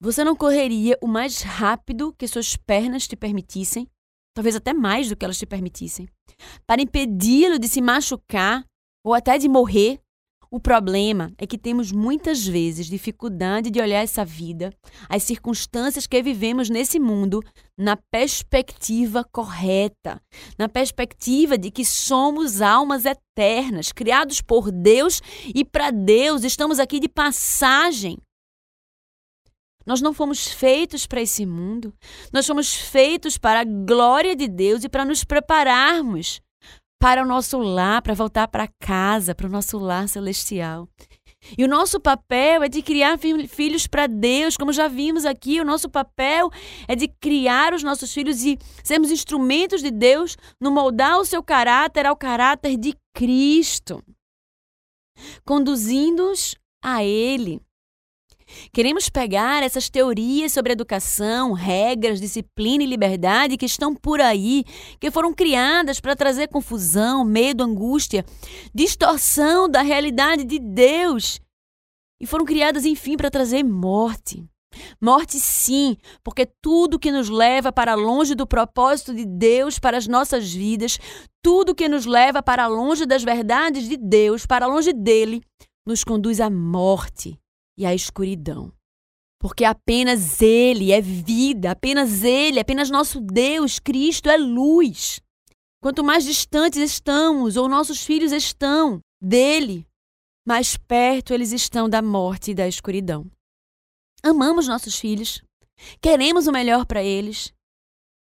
Você 0.00 0.24
não 0.24 0.34
correria 0.34 0.98
o 1.00 1.06
mais 1.06 1.42
rápido 1.42 2.12
que 2.14 2.26
suas 2.26 2.56
pernas 2.56 3.06
te 3.06 3.14
permitissem, 3.14 3.86
talvez 4.34 4.56
até 4.56 4.72
mais 4.72 5.08
do 5.08 5.16
que 5.16 5.24
elas 5.24 5.38
te 5.38 5.46
permitissem, 5.46 6.08
para 6.66 6.82
impedi-lo 6.82 7.58
de 7.58 7.68
se 7.68 7.80
machucar 7.80 8.64
ou 9.04 9.14
até 9.14 9.38
de 9.38 9.48
morrer? 9.48 10.00
O 10.54 10.60
problema 10.60 11.32
é 11.38 11.46
que 11.46 11.56
temos 11.56 11.90
muitas 11.90 12.46
vezes 12.46 12.86
dificuldade 12.86 13.70
de 13.70 13.80
olhar 13.80 14.02
essa 14.02 14.22
vida, 14.22 14.70
as 15.08 15.22
circunstâncias 15.22 16.06
que 16.06 16.22
vivemos 16.22 16.68
nesse 16.68 17.00
mundo, 17.00 17.42
na 17.74 17.96
perspectiva 17.96 19.24
correta, 19.32 20.20
na 20.58 20.68
perspectiva 20.68 21.56
de 21.56 21.70
que 21.70 21.86
somos 21.86 22.60
almas 22.60 23.06
eternas, 23.06 23.92
criados 23.92 24.42
por 24.42 24.70
Deus 24.70 25.22
e 25.54 25.64
para 25.64 25.90
Deus, 25.90 26.44
estamos 26.44 26.78
aqui 26.78 27.00
de 27.00 27.08
passagem. 27.08 28.18
Nós 29.86 30.02
não 30.02 30.12
fomos 30.12 30.48
feitos 30.48 31.06
para 31.06 31.22
esse 31.22 31.46
mundo. 31.46 31.94
Nós 32.30 32.46
fomos 32.46 32.74
feitos 32.74 33.38
para 33.38 33.60
a 33.60 33.64
glória 33.64 34.36
de 34.36 34.48
Deus 34.48 34.84
e 34.84 34.88
para 34.90 35.06
nos 35.06 35.24
prepararmos 35.24 36.42
para 37.02 37.20
o 37.20 37.26
nosso 37.26 37.58
lar, 37.58 38.00
para 38.00 38.14
voltar 38.14 38.46
para 38.46 38.68
casa, 38.78 39.34
para 39.34 39.48
o 39.48 39.50
nosso 39.50 39.76
lar 39.76 40.08
celestial. 40.08 40.88
E 41.58 41.64
o 41.64 41.68
nosso 41.68 41.98
papel 41.98 42.62
é 42.62 42.68
de 42.68 42.80
criar 42.80 43.18
filhos 43.18 43.88
para 43.88 44.06
Deus, 44.06 44.56
como 44.56 44.72
já 44.72 44.86
vimos 44.86 45.26
aqui. 45.26 45.60
O 45.60 45.64
nosso 45.64 45.90
papel 45.90 46.48
é 46.86 46.94
de 46.94 47.08
criar 47.08 47.74
os 47.74 47.82
nossos 47.82 48.14
filhos 48.14 48.44
e 48.44 48.56
sermos 48.84 49.10
instrumentos 49.10 49.82
de 49.82 49.90
Deus 49.90 50.36
no 50.60 50.70
moldar 50.70 51.18
o 51.18 51.24
seu 51.24 51.42
caráter 51.42 52.06
ao 52.06 52.14
caráter 52.14 52.76
de 52.76 52.94
Cristo, 53.12 54.00
conduzindo-os 55.44 56.54
a 56.84 57.02
Ele. 57.02 57.60
Queremos 58.72 59.08
pegar 59.08 59.62
essas 59.62 59.88
teorias 59.88 60.52
sobre 60.52 60.72
educação, 60.72 61.52
regras, 61.52 62.20
disciplina 62.20 62.82
e 62.82 62.86
liberdade 62.86 63.56
que 63.56 63.66
estão 63.66 63.94
por 63.94 64.20
aí, 64.20 64.64
que 65.00 65.10
foram 65.10 65.32
criadas 65.32 66.00
para 66.00 66.16
trazer 66.16 66.48
confusão, 66.48 67.24
medo, 67.24 67.62
angústia, 67.62 68.24
distorção 68.74 69.68
da 69.68 69.82
realidade 69.82 70.44
de 70.44 70.58
Deus. 70.58 71.40
E 72.20 72.26
foram 72.26 72.44
criadas, 72.44 72.84
enfim, 72.84 73.16
para 73.16 73.30
trazer 73.30 73.62
morte. 73.62 74.44
Morte, 75.00 75.38
sim, 75.38 75.96
porque 76.24 76.46
tudo 76.46 76.98
que 76.98 77.12
nos 77.12 77.28
leva 77.28 77.70
para 77.70 77.94
longe 77.94 78.34
do 78.34 78.46
propósito 78.46 79.14
de 79.14 79.26
Deus 79.26 79.78
para 79.78 79.98
as 79.98 80.06
nossas 80.06 80.50
vidas, 80.50 80.98
tudo 81.42 81.74
que 81.74 81.88
nos 81.88 82.06
leva 82.06 82.42
para 82.42 82.66
longe 82.68 83.04
das 83.04 83.22
verdades 83.22 83.86
de 83.86 83.98
Deus, 83.98 84.46
para 84.46 84.66
longe 84.66 84.92
dele, 84.92 85.42
nos 85.86 86.04
conduz 86.04 86.40
à 86.40 86.48
morte 86.48 87.41
e 87.76 87.86
a 87.86 87.94
escuridão. 87.94 88.72
Porque 89.40 89.64
apenas 89.64 90.40
Ele 90.40 90.92
é 90.92 91.00
vida, 91.00 91.72
apenas 91.72 92.22
Ele, 92.22 92.60
apenas 92.60 92.90
nosso 92.90 93.20
Deus, 93.20 93.78
Cristo, 93.78 94.28
é 94.28 94.36
luz. 94.36 95.20
Quanto 95.82 96.04
mais 96.04 96.24
distantes 96.24 96.80
estamos, 96.80 97.56
ou 97.56 97.68
nossos 97.68 98.04
filhos 98.04 98.30
estão 98.30 99.00
dele, 99.20 99.84
mais 100.46 100.76
perto 100.76 101.34
eles 101.34 101.50
estão 101.52 101.88
da 101.88 102.00
morte 102.00 102.52
e 102.52 102.54
da 102.54 102.68
escuridão. 102.68 103.28
Amamos 104.22 104.68
nossos 104.68 104.96
filhos, 104.96 105.42
queremos 106.00 106.46
o 106.46 106.52
melhor 106.52 106.86
para 106.86 107.02
eles. 107.02 107.52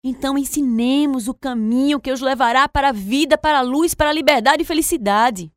Então 0.05 0.39
ensinemos 0.39 1.27
o 1.27 1.35
caminho 1.35 2.01
que 2.01 2.13
os 2.13 2.21
levará 2.21 2.69
para 2.69 2.91
a 2.91 2.93
vida, 2.93 3.37
para 3.37 3.59
a 3.59 3.63
luz, 3.63 3.95
para 3.95 4.11
a 4.11 4.13
liberdade 4.13 4.63
e 4.63 4.67
felicidade. 4.67 5.51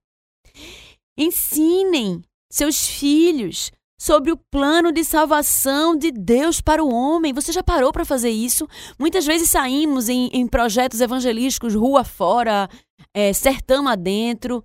Ensinem 1.15 2.23
seus 2.51 2.87
filhos 2.87 3.71
sobre 4.01 4.31
o 4.31 4.37
plano 4.37 4.91
de 4.91 5.03
salvação 5.03 5.95
de 5.95 6.11
Deus 6.11 6.59
para 6.59 6.83
o 6.83 6.91
homem. 6.91 7.33
Você 7.33 7.51
já 7.51 7.61
parou 7.61 7.91
para 7.91 8.03
fazer 8.03 8.31
isso? 8.31 8.67
Muitas 8.97 9.27
vezes 9.27 9.51
saímos 9.51 10.09
em, 10.09 10.27
em 10.33 10.47
projetos 10.47 11.01
evangelísticos 11.01 11.75
rua 11.75 12.03
fora, 12.03 12.67
é, 13.13 13.31
sertão 13.31 13.87
adentro. 13.87 14.63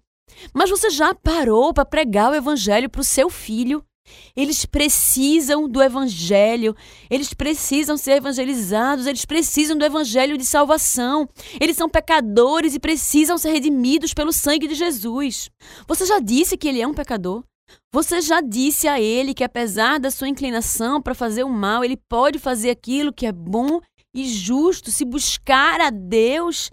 Mas 0.55 0.71
você 0.71 0.89
já 0.89 1.15
parou 1.15 1.75
para 1.75 1.85
pregar 1.85 2.31
o 2.31 2.35
evangelho 2.35 2.89
para 2.89 3.03
o 3.03 3.05
seu 3.05 3.29
filho? 3.29 3.85
Eles 4.35 4.65
precisam 4.65 5.69
do 5.69 5.83
evangelho, 5.83 6.75
eles 7.11 7.35
precisam 7.35 7.99
ser 7.99 8.13
evangelizados, 8.13 9.07
eles 9.07 9.27
precisam 9.27 9.77
do 9.77 9.85
evangelho 9.85 10.39
de 10.39 10.47
salvação. 10.47 11.29
Eles 11.61 11.77
são 11.77 11.91
pecadores 11.91 12.75
e 12.75 12.81
precisam 12.81 13.37
ser 13.37 13.51
redimidos 13.51 14.15
pelo 14.15 14.33
sangue 14.33 14.67
de 14.67 14.75
Jesus. 14.75 15.51
Você 15.87 16.07
já 16.07 16.21
disse 16.21 16.57
que 16.57 16.69
ele 16.69 16.81
é 16.81 16.87
um 16.87 16.95
pecador? 16.95 17.45
Você 17.93 18.21
já 18.21 18.41
disse 18.41 18.87
a 18.87 19.01
ele 19.01 19.35
que, 19.35 19.45
apesar 19.45 19.99
da 19.99 20.11
sua 20.11 20.29
inclinação 20.29 21.01
para 21.01 21.15
fazer 21.15 21.45
o 21.45 21.49
mal, 21.49 21.85
ele 21.85 21.97
pode 21.97 22.39
fazer 22.39 22.71
aquilo 22.71 23.13
que 23.13 23.27
é 23.27 23.33
bom 23.33 23.81
e 24.15 24.27
justo 24.27 24.91
se 24.91 25.05
buscar 25.05 25.81
a 25.81 25.91
Deus 25.91 26.71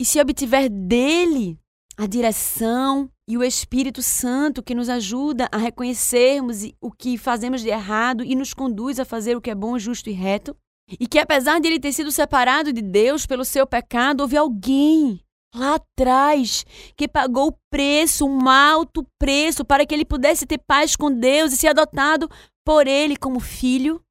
e 0.00 0.04
se 0.04 0.20
obtiver 0.20 0.68
dele 0.68 1.58
a 1.96 2.06
direção 2.06 3.08
e 3.28 3.36
o 3.36 3.44
Espírito 3.44 4.02
Santo 4.02 4.62
que 4.62 4.74
nos 4.74 4.88
ajuda 4.88 5.48
a 5.52 5.56
reconhecermos 5.56 6.64
o 6.80 6.90
que 6.90 7.16
fazemos 7.16 7.60
de 7.60 7.68
errado 7.68 8.24
e 8.24 8.34
nos 8.34 8.52
conduz 8.52 8.98
a 8.98 9.04
fazer 9.04 9.36
o 9.36 9.40
que 9.40 9.50
é 9.50 9.54
bom, 9.54 9.78
justo 9.78 10.10
e 10.10 10.12
reto. 10.12 10.56
E 10.98 11.06
que 11.06 11.18
apesar 11.18 11.60
de 11.60 11.68
ele 11.68 11.80
ter 11.80 11.92
sido 11.92 12.10
separado 12.10 12.72
de 12.72 12.82
Deus 12.82 13.26
pelo 13.26 13.44
seu 13.44 13.66
pecado, 13.66 14.22
houve 14.22 14.36
alguém 14.36 15.20
lá 15.54 15.74
atrás 15.74 16.64
que 16.96 17.06
pagou 17.06 17.48
o 17.48 17.58
preço, 17.70 18.26
um 18.26 18.48
alto 18.48 19.06
preço, 19.18 19.64
para 19.64 19.84
que 19.84 19.94
ele 19.94 20.04
pudesse 20.04 20.46
ter 20.46 20.58
paz 20.58 20.96
com 20.96 21.12
Deus 21.12 21.52
e 21.52 21.56
ser 21.56 21.68
adotado 21.68 22.28
por 22.64 22.86
ele 22.86 23.16
como 23.16 23.40
filho. 23.40 24.02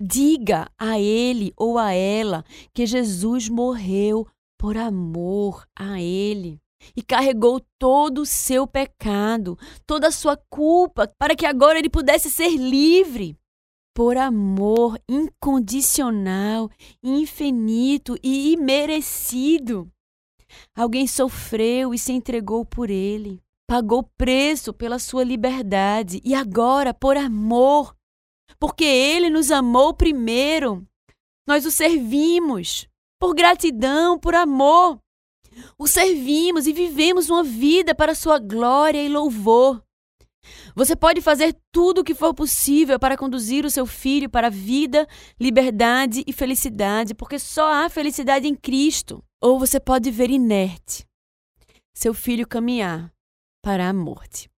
Diga 0.00 0.68
a 0.78 0.98
ele 0.98 1.52
ou 1.56 1.78
a 1.78 1.92
ela 1.92 2.44
que 2.74 2.86
Jesus 2.86 3.48
morreu 3.48 4.26
por 4.58 4.76
amor 4.76 5.66
a 5.76 6.00
ele 6.00 6.60
e 6.96 7.02
carregou 7.02 7.60
todo 7.78 8.22
o 8.22 8.26
seu 8.26 8.66
pecado, 8.66 9.56
toda 9.86 10.08
a 10.08 10.12
sua 10.12 10.36
culpa, 10.50 11.06
para 11.18 11.36
que 11.36 11.46
agora 11.46 11.78
ele 11.78 11.90
pudesse 11.90 12.30
ser 12.30 12.50
livre. 12.56 13.36
Por 13.94 14.16
amor 14.16 14.98
incondicional, 15.08 16.70
infinito 17.02 18.16
e 18.22 18.52
imerecido. 18.52 19.92
Alguém 20.74 21.06
sofreu 21.06 21.92
e 21.94 21.98
se 21.98 22.12
entregou 22.12 22.64
por 22.64 22.90
ele, 22.90 23.40
pagou 23.66 24.02
preço 24.16 24.72
pela 24.72 24.98
sua 24.98 25.24
liberdade 25.24 26.20
e 26.24 26.34
agora, 26.34 26.92
por 26.92 27.16
amor, 27.16 27.94
porque 28.58 28.84
ele 28.84 29.30
nos 29.30 29.50
amou 29.50 29.94
primeiro, 29.94 30.86
nós 31.46 31.66
o 31.66 31.70
servimos, 31.70 32.88
por 33.18 33.34
gratidão, 33.34 34.18
por 34.18 34.34
amor. 34.34 34.98
O 35.78 35.86
servimos 35.86 36.66
e 36.66 36.72
vivemos 36.72 37.28
uma 37.28 37.42
vida 37.42 37.94
para 37.94 38.14
sua 38.14 38.38
glória 38.38 39.02
e 39.02 39.08
louvor. 39.08 39.82
Você 40.74 40.96
pode 40.96 41.20
fazer 41.20 41.56
tudo 41.70 42.00
o 42.00 42.04
que 42.04 42.14
for 42.14 42.34
possível 42.34 42.98
para 42.98 43.16
conduzir 43.16 43.64
o 43.64 43.70
seu 43.70 43.86
filho 43.86 44.30
para 44.30 44.50
vida, 44.50 45.06
liberdade 45.38 46.24
e 46.26 46.32
felicidade, 46.32 47.14
porque 47.14 47.38
só 47.38 47.72
há 47.72 47.88
felicidade 47.88 48.46
em 48.48 48.54
Cristo. 48.54 49.22
Ou 49.40 49.58
você 49.58 49.78
pode 49.78 50.10
ver 50.10 50.30
inerte 50.30 51.04
seu 51.94 52.14
filho 52.14 52.48
caminhar 52.48 53.12
para 53.62 53.88
a 53.88 53.92
morte. 53.92 54.50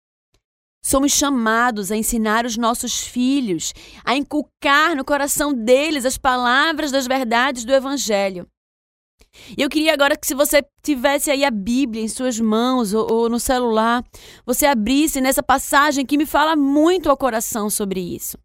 Somos 0.83 1.13
chamados 1.13 1.91
a 1.91 1.97
ensinar 1.97 2.45
os 2.45 2.57
nossos 2.57 3.01
filhos, 3.01 3.73
a 4.05 4.15
inculcar 4.15 4.95
no 4.95 5.05
coração 5.05 5.53
deles 5.53 6.05
as 6.05 6.19
palavras 6.19 6.91
das 6.93 7.07
verdades 7.07 7.65
do 7.65 7.73
Evangelho. 7.73 8.47
E 9.57 9.63
eu 9.63 9.69
queria 9.69 9.93
agora 9.93 10.17
que, 10.17 10.27
se 10.27 10.35
você 10.35 10.65
tivesse 10.83 11.31
aí 11.31 11.45
a 11.45 11.51
Bíblia 11.51 12.03
em 12.03 12.09
suas 12.09 12.39
mãos 12.39 12.95
ou, 12.95 13.11
ou, 13.11 13.29
no 13.29 13.41
celular, 13.41 14.05
você 14.47 14.67
abrisse 14.67 15.21
nessa 15.21 15.43
passagem 15.43 16.07
que 16.07 16.17
me 16.17 16.27
fala 16.27 16.57
muito 16.57 17.11
ao 17.11 17.17
coração 17.17 17.69
sobre 17.69 18.01
isso. 18.01 18.39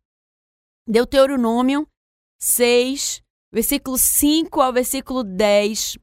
Deuteronômio 0.87 1.87
6, 2.41 3.21
versículo 3.53 3.97
5 3.97 4.61
ao 4.61 4.73
versículo 4.73 5.23
10. 5.23 5.97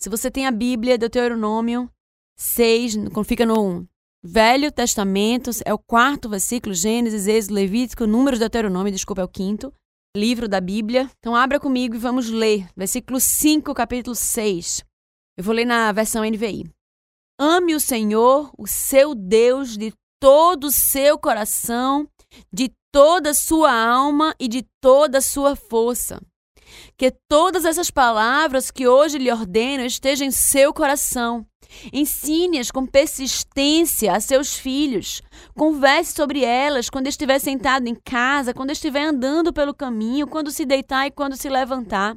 Se 0.00 0.08
você 0.08 0.30
tem 0.30 0.46
a 0.46 0.50
Bíblia, 0.50 0.96
Deuteronômio 0.96 1.90
6, 2.36 2.94
fica 3.26 3.44
no 3.44 3.84
Velho 4.22 4.70
Testamento, 4.70 5.50
é 5.64 5.74
o 5.74 5.78
quarto 5.78 6.28
versículo, 6.28 6.74
Gênesis, 6.74 7.26
Êxodo, 7.26 7.54
Levítico, 7.54 8.06
Números, 8.06 8.38
Deuteronômio, 8.38 8.92
desculpa, 8.92 9.22
é 9.22 9.24
o 9.24 9.28
quinto 9.28 9.72
livro 10.18 10.48
da 10.48 10.60
Bíblia. 10.60 11.10
Então, 11.18 11.34
abra 11.34 11.60
comigo 11.60 11.94
e 11.94 11.98
vamos 11.98 12.28
ler, 12.28 12.68
versículo 12.76 13.20
5, 13.20 13.72
capítulo 13.72 14.14
6. 14.14 14.84
Eu 15.36 15.44
vou 15.44 15.54
ler 15.54 15.64
na 15.64 15.92
versão 15.92 16.24
NVI. 16.24 16.68
Ame 17.40 17.74
o 17.74 17.80
Senhor, 17.80 18.50
o 18.58 18.66
seu 18.66 19.14
Deus, 19.14 19.76
de 19.76 19.92
todo 20.20 20.64
o 20.64 20.72
seu 20.72 21.16
coração, 21.16 22.08
de 22.52 22.72
toda 22.92 23.30
a 23.30 23.34
sua 23.34 23.72
alma 23.72 24.34
e 24.40 24.48
de 24.48 24.66
toda 24.82 25.18
a 25.18 25.22
sua 25.22 25.54
força. 25.54 26.20
Que 26.96 27.12
todas 27.28 27.64
essas 27.64 27.90
palavras 27.90 28.70
que 28.70 28.88
hoje 28.88 29.18
lhe 29.18 29.30
ordeno 29.30 29.84
estejam 29.84 30.26
em 30.26 30.32
seu 30.32 30.74
coração. 30.74 31.46
Ensine-as 31.92 32.70
com 32.70 32.86
persistência 32.86 34.12
a 34.12 34.20
seus 34.20 34.54
filhos. 34.54 35.22
Converse 35.54 36.12
sobre 36.12 36.44
elas 36.44 36.88
quando 36.88 37.06
estiver 37.06 37.38
sentado 37.38 37.86
em 37.86 37.94
casa, 37.94 38.54
quando 38.54 38.70
estiver 38.70 39.02
andando 39.02 39.52
pelo 39.52 39.74
caminho, 39.74 40.26
quando 40.26 40.50
se 40.50 40.64
deitar 40.64 41.06
e 41.06 41.10
quando 41.10 41.36
se 41.36 41.48
levantar. 41.48 42.16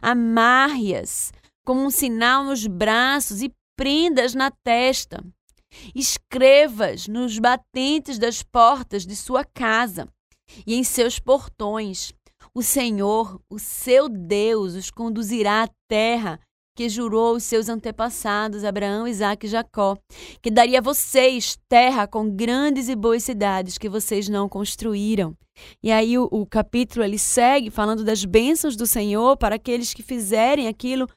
Amarre-as 0.00 1.32
como 1.64 1.84
um 1.84 1.90
sinal 1.90 2.44
nos 2.44 2.66
braços 2.66 3.42
e 3.42 3.52
prendas 3.76 4.34
na 4.34 4.50
testa. 4.50 5.22
Escrevas 5.94 7.06
nos 7.06 7.38
batentes 7.38 8.18
das 8.18 8.42
portas 8.42 9.06
de 9.06 9.14
sua 9.14 9.44
casa 9.44 10.08
e 10.66 10.74
em 10.74 10.82
seus 10.82 11.18
portões. 11.18 12.12
O 12.54 12.62
Senhor, 12.62 13.40
o 13.50 13.58
seu 13.58 14.08
Deus, 14.08 14.74
os 14.74 14.90
conduzirá 14.90 15.64
à 15.64 15.68
terra 15.86 16.40
que 16.78 16.88
jurou 16.88 17.34
aos 17.34 17.42
seus 17.42 17.68
antepassados, 17.68 18.62
Abraão, 18.62 19.08
Isaac 19.08 19.44
e 19.44 19.50
Jacó, 19.50 19.98
que 20.40 20.48
daria 20.48 20.78
a 20.78 20.80
vocês 20.80 21.58
terra 21.68 22.06
com 22.06 22.30
grandes 22.30 22.88
e 22.88 22.94
boas 22.94 23.24
cidades 23.24 23.76
que 23.76 23.88
vocês 23.88 24.28
não 24.28 24.48
construíram. 24.48 25.36
E 25.82 25.90
aí 25.90 26.16
o, 26.16 26.28
o 26.30 26.46
capítulo 26.46 27.04
ele 27.04 27.18
segue 27.18 27.68
falando 27.68 28.04
das 28.04 28.24
bênçãos 28.24 28.76
do 28.76 28.86
Senhor 28.86 29.36
para 29.36 29.56
aqueles 29.56 29.92
que 29.92 30.04
fizerem 30.04 30.68
aquilo 30.68 31.08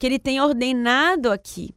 que 0.00 0.06
ele 0.06 0.18
tem 0.18 0.40
ordenado 0.40 1.30
aqui. 1.30 1.74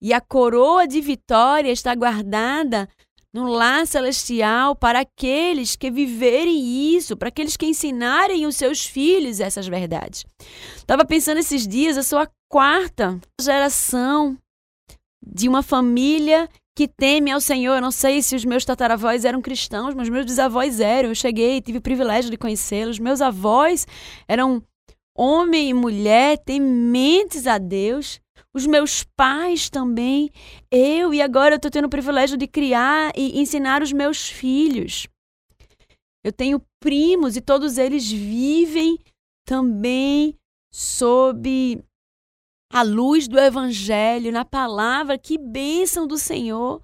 E 0.00 0.12
a 0.12 0.20
coroa 0.20 0.86
de 0.86 1.00
vitória 1.00 1.72
está 1.72 1.92
guardada 1.96 2.88
no 3.32 3.48
lar 3.48 3.86
celestial 3.86 4.76
para 4.76 5.00
aqueles 5.00 5.74
que 5.74 5.90
viverem 5.90 6.94
isso, 6.94 7.16
para 7.16 7.28
aqueles 7.28 7.56
que 7.56 7.66
ensinarem 7.66 8.46
os 8.46 8.56
seus 8.56 8.84
filhos 8.84 9.40
essas 9.40 9.66
verdades. 9.66 10.24
Estava 10.76 11.04
pensando 11.04 11.38
esses 11.38 11.66
dias, 11.66 11.96
eu 11.96 12.04
sou 12.04 12.18
a 12.18 12.28
quarta 12.52 13.18
geração 13.40 14.36
de 15.26 15.48
uma 15.48 15.62
família 15.62 16.46
que 16.76 16.86
teme 16.86 17.30
ao 17.30 17.40
Senhor. 17.40 17.76
Eu 17.76 17.80
não 17.80 17.90
sei 17.90 18.20
se 18.20 18.36
os 18.36 18.44
meus 18.44 18.62
tataravós 18.62 19.24
eram 19.24 19.40
cristãos, 19.40 19.94
mas 19.94 20.10
meus 20.10 20.26
bisavós 20.26 20.78
eram. 20.78 21.08
Eu 21.08 21.14
cheguei, 21.14 21.62
tive 21.62 21.78
o 21.78 21.82
privilégio 21.82 22.30
de 22.30 22.36
conhecê-los. 22.36 22.98
Meus 22.98 23.22
avós 23.22 23.86
eram 24.28 24.62
homem 25.16 25.70
e 25.70 25.74
mulher 25.74 26.36
tementes 26.44 27.46
a 27.46 27.56
Deus. 27.56 28.20
Os 28.52 28.66
meus 28.66 29.02
pais 29.16 29.70
também. 29.70 30.30
Eu, 30.70 31.14
e 31.14 31.22
agora 31.22 31.54
eu 31.54 31.56
estou 31.56 31.70
tendo 31.70 31.86
o 31.86 31.90
privilégio 31.90 32.36
de 32.36 32.46
criar 32.46 33.12
e 33.16 33.40
ensinar 33.40 33.80
os 33.80 33.94
meus 33.94 34.28
filhos. 34.28 35.08
Eu 36.22 36.30
tenho 36.30 36.60
primos 36.78 37.34
e 37.34 37.40
todos 37.40 37.78
eles 37.78 38.12
vivem 38.12 38.98
também 39.46 40.36
sob 40.70 41.82
a 42.72 42.82
luz 42.82 43.28
do 43.28 43.38
Evangelho, 43.38 44.32
na 44.32 44.46
palavra, 44.46 45.18
que 45.18 45.36
bênção 45.36 46.06
do 46.06 46.16
Senhor. 46.16 46.80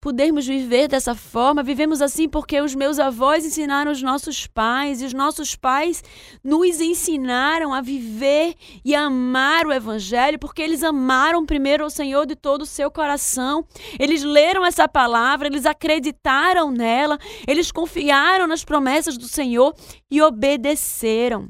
Podermos 0.00 0.46
viver 0.46 0.86
dessa 0.86 1.12
forma, 1.12 1.60
vivemos 1.60 2.00
assim 2.00 2.28
porque 2.28 2.60
os 2.60 2.72
meus 2.72 3.00
avós 3.00 3.44
ensinaram 3.44 3.90
os 3.90 4.00
nossos 4.00 4.46
pais 4.46 5.02
e 5.02 5.04
os 5.04 5.12
nossos 5.12 5.56
pais 5.56 6.04
nos 6.44 6.80
ensinaram 6.80 7.74
a 7.74 7.80
viver 7.80 8.54
e 8.84 8.94
a 8.94 9.06
amar 9.06 9.66
o 9.66 9.72
Evangelho, 9.72 10.38
porque 10.38 10.62
eles 10.62 10.84
amaram 10.84 11.44
primeiro 11.44 11.84
o 11.84 11.90
Senhor 11.90 12.26
de 12.26 12.36
todo 12.36 12.62
o 12.62 12.66
seu 12.66 12.92
coração. 12.92 13.66
Eles 13.98 14.22
leram 14.22 14.64
essa 14.64 14.86
palavra, 14.86 15.48
eles 15.48 15.66
acreditaram 15.66 16.70
nela, 16.70 17.18
eles 17.44 17.72
confiaram 17.72 18.46
nas 18.46 18.64
promessas 18.64 19.18
do 19.18 19.26
Senhor 19.26 19.74
e 20.08 20.22
obedeceram. 20.22 21.48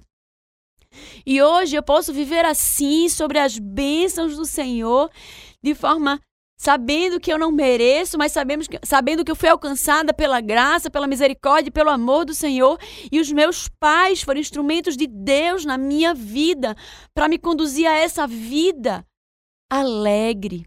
E 1.25 1.43
hoje 1.43 1.77
eu 1.77 1.83
posso 1.83 2.13
viver 2.13 2.45
assim, 2.45 3.09
sobre 3.09 3.39
as 3.39 3.59
bênçãos 3.59 4.37
do 4.37 4.45
Senhor, 4.45 5.11
de 5.63 5.75
forma 5.75 6.21
sabendo 6.59 7.21
que 7.21 7.33
eu 7.33 7.39
não 7.39 7.53
mereço, 7.53 8.19
mas 8.19 8.33
sabemos 8.33 8.67
que, 8.67 8.81
sabendo 8.83 9.25
que 9.25 9.31
eu 9.31 9.37
fui 9.37 9.49
alcançada 9.49 10.13
pela 10.13 10.41
graça, 10.41 10.91
pela 10.91 11.07
misericórdia, 11.07 11.71
pelo 11.71 11.89
amor 11.89 12.25
do 12.25 12.35
Senhor, 12.35 12.79
e 13.13 13.21
os 13.21 13.31
meus 13.31 13.69
pais 13.79 14.23
foram 14.23 14.41
instrumentos 14.41 14.97
de 14.97 15.07
Deus 15.07 15.65
na 15.65 15.79
minha 15.79 16.13
vida 16.13 16.77
para 17.15 17.29
me 17.29 17.39
conduzir 17.39 17.87
a 17.87 17.95
essa 17.95 18.27
vida 18.27 19.07
alegre, 19.71 20.67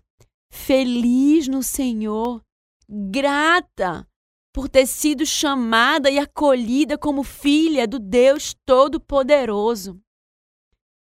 feliz 0.49 1.49
no 1.49 1.61
Senhor, 1.61 2.41
grata 2.87 4.07
por 4.53 4.69
ter 4.69 4.85
sido 4.85 5.25
chamada 5.25 6.09
e 6.09 6.19
acolhida 6.19 6.97
como 6.97 7.23
filha 7.23 7.87
do 7.87 7.99
Deus 7.99 8.55
Todo-Poderoso. 8.65 9.99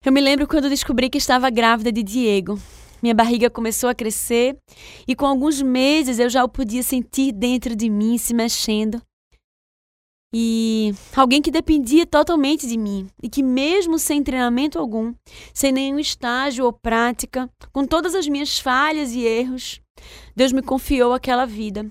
Eu 0.05 0.11
me 0.11 0.21
lembro 0.21 0.47
quando 0.47 0.69
descobri 0.69 1.09
que 1.09 1.17
estava 1.17 1.49
grávida 1.49 1.91
de 1.91 2.03
Diego. 2.03 2.59
minha 3.01 3.15
barriga 3.15 3.49
começou 3.49 3.89
a 3.89 3.95
crescer 3.95 4.55
e 5.07 5.15
com 5.15 5.25
alguns 5.25 5.63
meses 5.63 6.19
eu 6.19 6.29
já 6.29 6.43
o 6.43 6.47
podia 6.47 6.83
sentir 6.83 7.31
dentro 7.31 7.75
de 7.75 7.89
mim 7.89 8.15
se 8.19 8.31
mexendo. 8.31 9.01
E 10.31 10.93
alguém 11.15 11.41
que 11.41 11.49
dependia 11.49 12.05
totalmente 12.05 12.67
de 12.67 12.77
mim 12.77 13.07
e 13.23 13.27
que, 13.27 13.41
mesmo 13.41 13.97
sem 13.97 14.21
treinamento 14.21 14.77
algum, 14.77 15.11
sem 15.51 15.71
nenhum 15.71 15.97
estágio 15.97 16.65
ou 16.65 16.71
prática, 16.71 17.49
com 17.73 17.83
todas 17.83 18.13
as 18.13 18.27
minhas 18.27 18.59
falhas 18.59 19.11
e 19.11 19.21
erros, 19.21 19.81
Deus 20.35 20.51
me 20.51 20.61
confiou 20.61 21.13
aquela 21.13 21.47
vida. 21.47 21.89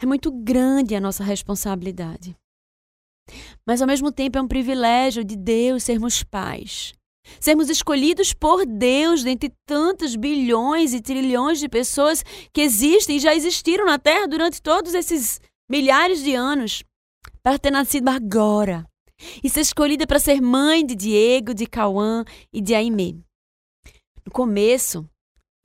É 0.00 0.06
muito 0.06 0.30
grande 0.30 0.94
a 0.94 1.00
nossa 1.00 1.22
responsabilidade. 1.22 2.39
Mas, 3.66 3.80
ao 3.80 3.88
mesmo 3.88 4.10
tempo, 4.10 4.38
é 4.38 4.42
um 4.42 4.48
privilégio 4.48 5.24
de 5.24 5.36
Deus 5.36 5.82
sermos 5.82 6.22
pais. 6.22 6.92
Sermos 7.38 7.68
escolhidos 7.68 8.32
por 8.32 8.66
Deus 8.66 9.22
dentre 9.22 9.52
tantos 9.66 10.16
bilhões 10.16 10.92
e 10.92 11.00
trilhões 11.00 11.60
de 11.60 11.68
pessoas 11.68 12.24
que 12.52 12.60
existem 12.60 13.16
e 13.16 13.20
já 13.20 13.34
existiram 13.34 13.84
na 13.84 13.98
Terra 13.98 14.26
durante 14.26 14.60
todos 14.60 14.94
esses 14.94 15.40
milhares 15.70 16.22
de 16.22 16.34
anos 16.34 16.82
para 17.42 17.58
ter 17.58 17.70
nascido 17.70 18.08
agora 18.08 18.84
e 19.44 19.48
ser 19.48 19.60
escolhida 19.60 20.06
para 20.06 20.18
ser 20.18 20.40
mãe 20.40 20.84
de 20.84 20.94
Diego, 20.94 21.54
de 21.54 21.66
Cauã 21.66 22.24
e 22.52 22.60
de 22.60 22.74
Aimee. 22.74 23.22
No 24.24 24.32
começo, 24.32 25.08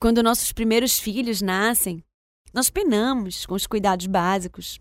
quando 0.00 0.22
nossos 0.22 0.52
primeiros 0.52 0.98
filhos 0.98 1.40
nascem, 1.40 2.04
nós 2.52 2.70
penamos 2.70 3.44
com 3.46 3.54
os 3.54 3.66
cuidados 3.66 4.06
básicos, 4.06 4.78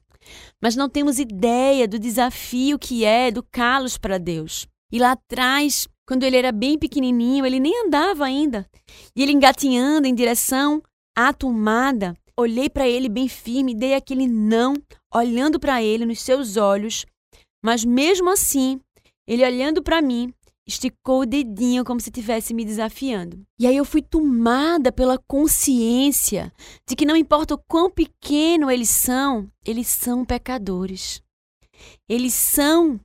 mas 0.61 0.75
não 0.75 0.89
temos 0.89 1.19
ideia 1.19 1.87
do 1.87 1.99
desafio 1.99 2.79
que 2.79 3.05
é 3.05 3.27
educá-los 3.27 3.97
para 3.97 4.17
Deus. 4.17 4.67
E 4.91 4.99
lá 4.99 5.11
atrás, 5.11 5.87
quando 6.07 6.23
ele 6.23 6.37
era 6.37 6.51
bem 6.51 6.77
pequenininho, 6.77 7.45
ele 7.45 7.59
nem 7.59 7.85
andava 7.85 8.25
ainda, 8.25 8.67
e 9.15 9.23
ele 9.23 9.31
engatinhando 9.31 10.07
em 10.07 10.13
direção 10.13 10.81
à 11.15 11.33
tomada, 11.33 12.15
olhei 12.37 12.69
para 12.69 12.87
ele 12.87 13.09
bem 13.09 13.27
firme, 13.27 13.73
dei 13.73 13.93
aquele 13.93 14.27
não, 14.27 14.75
olhando 15.13 15.59
para 15.59 15.81
ele 15.81 16.05
nos 16.05 16.21
seus 16.21 16.57
olhos, 16.57 17.05
mas 17.63 17.83
mesmo 17.83 18.29
assim, 18.29 18.79
ele 19.27 19.45
olhando 19.45 19.81
para 19.81 20.01
mim, 20.01 20.31
esticou 20.67 21.21
o 21.21 21.25
dedinho 21.25 21.85
como 21.85 21.99
se 21.99 22.09
estivesse 22.09 22.53
me 22.53 22.65
desafiando. 22.65 23.41
E 23.59 23.67
aí 23.67 23.77
eu 23.77 23.85
fui 23.85 24.01
tomada 24.01 24.91
pela 24.91 25.17
consciência 25.17 26.51
de 26.87 26.95
que 26.95 27.05
não 27.05 27.15
importa 27.15 27.53
o 27.53 27.61
quão 27.67 27.89
pequeno 27.89 28.71
eles 28.71 28.89
são, 28.89 29.47
eles 29.65 29.87
são 29.87 30.25
pecadores. 30.25 31.21
Eles 32.09 32.33
são 32.33 32.99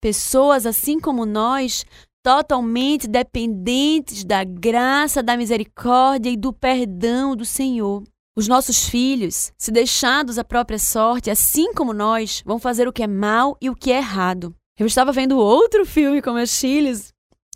pessoas 0.00 0.66
assim 0.66 1.00
como 1.00 1.24
nós, 1.24 1.84
totalmente 2.22 3.08
dependentes 3.08 4.24
da 4.24 4.44
graça, 4.44 5.22
da 5.22 5.36
misericórdia 5.36 6.30
e 6.30 6.36
do 6.36 6.52
perdão 6.52 7.34
do 7.34 7.44
Senhor. 7.44 8.02
Os 8.36 8.46
nossos 8.46 8.88
filhos, 8.88 9.50
se 9.58 9.72
deixados 9.72 10.38
à 10.38 10.44
própria 10.44 10.78
sorte, 10.78 11.30
assim 11.30 11.72
como 11.72 11.92
nós, 11.92 12.42
vão 12.46 12.58
fazer 12.58 12.86
o 12.86 12.92
que 12.92 13.02
é 13.02 13.06
mal 13.06 13.56
e 13.60 13.68
o 13.68 13.74
que 13.74 13.90
é 13.90 13.96
errado. 13.96 14.54
Eu 14.78 14.86
estava 14.86 15.10
vendo 15.10 15.36
outro 15.36 15.84
filme 15.84 16.22
com 16.22 16.32
meus 16.32 16.56
filhos 16.56 17.08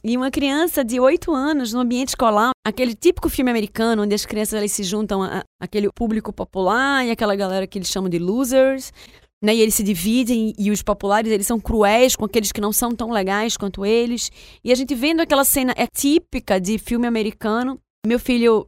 e 0.03 0.17
uma 0.17 0.29
criança 0.29 0.85
de 0.85 0.99
8 0.99 1.33
anos 1.33 1.73
no 1.73 1.79
ambiente 1.79 2.09
escolar, 2.09 2.51
aquele 2.67 2.97
típico 2.97 3.29
filme 3.29 3.49
americano 3.49 4.03
onde 4.03 4.13
as 4.13 4.27
crianças 4.27 4.55
elas 4.55 4.73
se 4.73 4.83
juntam 4.83 5.21
aquele 5.61 5.89
público 5.93 6.33
popular 6.33 7.07
e 7.07 7.13
aquela 7.13 7.37
galera 7.37 7.65
que 7.65 7.79
eles 7.79 7.87
chamam 7.87 8.11
de 8.11 8.19
losers, 8.19 8.93
né? 9.41 9.55
E 9.55 9.61
eles 9.61 9.77
se 9.77 9.85
dividem 9.85 10.53
e 10.59 10.73
os 10.73 10.83
populares 10.83 11.31
eles 11.31 11.47
são 11.47 11.61
cruéis 11.61 12.17
com 12.17 12.25
aqueles 12.25 12.51
que 12.51 12.61
não 12.61 12.73
são 12.73 12.91
tão 12.91 13.13
legais 13.13 13.57
quanto 13.57 13.87
eles. 13.87 14.29
E 14.65 14.73
a 14.73 14.75
gente 14.75 14.93
vendo 14.93 15.21
aquela 15.21 15.45
cena 15.45 15.73
é 15.77 15.87
típica 15.87 16.61
de 16.61 16.77
filme 16.77 17.07
americano. 17.07 17.79
Meu 18.05 18.19
filho 18.19 18.67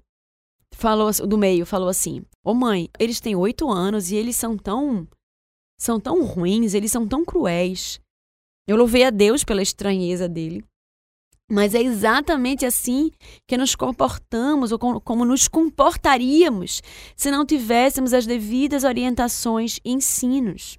falou 0.73 1.11
do 1.27 1.37
meio 1.37 1.67
falou 1.67 1.88
assim: 1.88 2.21
"Ô 2.45 2.53
oh, 2.53 2.55
mãe, 2.55 2.88
eles 3.01 3.19
têm 3.19 3.35
oito 3.35 3.69
anos 3.69 4.12
e 4.12 4.14
eles 4.14 4.37
são 4.37 4.57
tão 4.57 5.09
são 5.77 5.99
tão 5.99 6.23
ruins, 6.25 6.73
eles 6.73 6.93
são 6.93 7.05
tão 7.05 7.25
cruéis". 7.25 7.99
Eu 8.66 8.77
louvei 8.77 9.05
a 9.05 9.11
Deus 9.11 9.44
pela 9.44 9.62
estranheza 9.62 10.29
dele. 10.29 10.64
Mas 11.50 11.74
é 11.74 11.83
exatamente 11.83 12.64
assim 12.64 13.11
que 13.46 13.57
nos 13.57 13.74
comportamos 13.74 14.72
ou 14.72 14.79
como 14.79 15.24
nos 15.27 15.46
comportaríamos 15.46 16.81
se 17.14 17.31
não 17.31 17.44
tivéssemos 17.44 18.14
as 18.14 18.24
devidas 18.24 18.83
orientações 18.83 19.79
e 19.85 19.92
ensinos. 19.92 20.79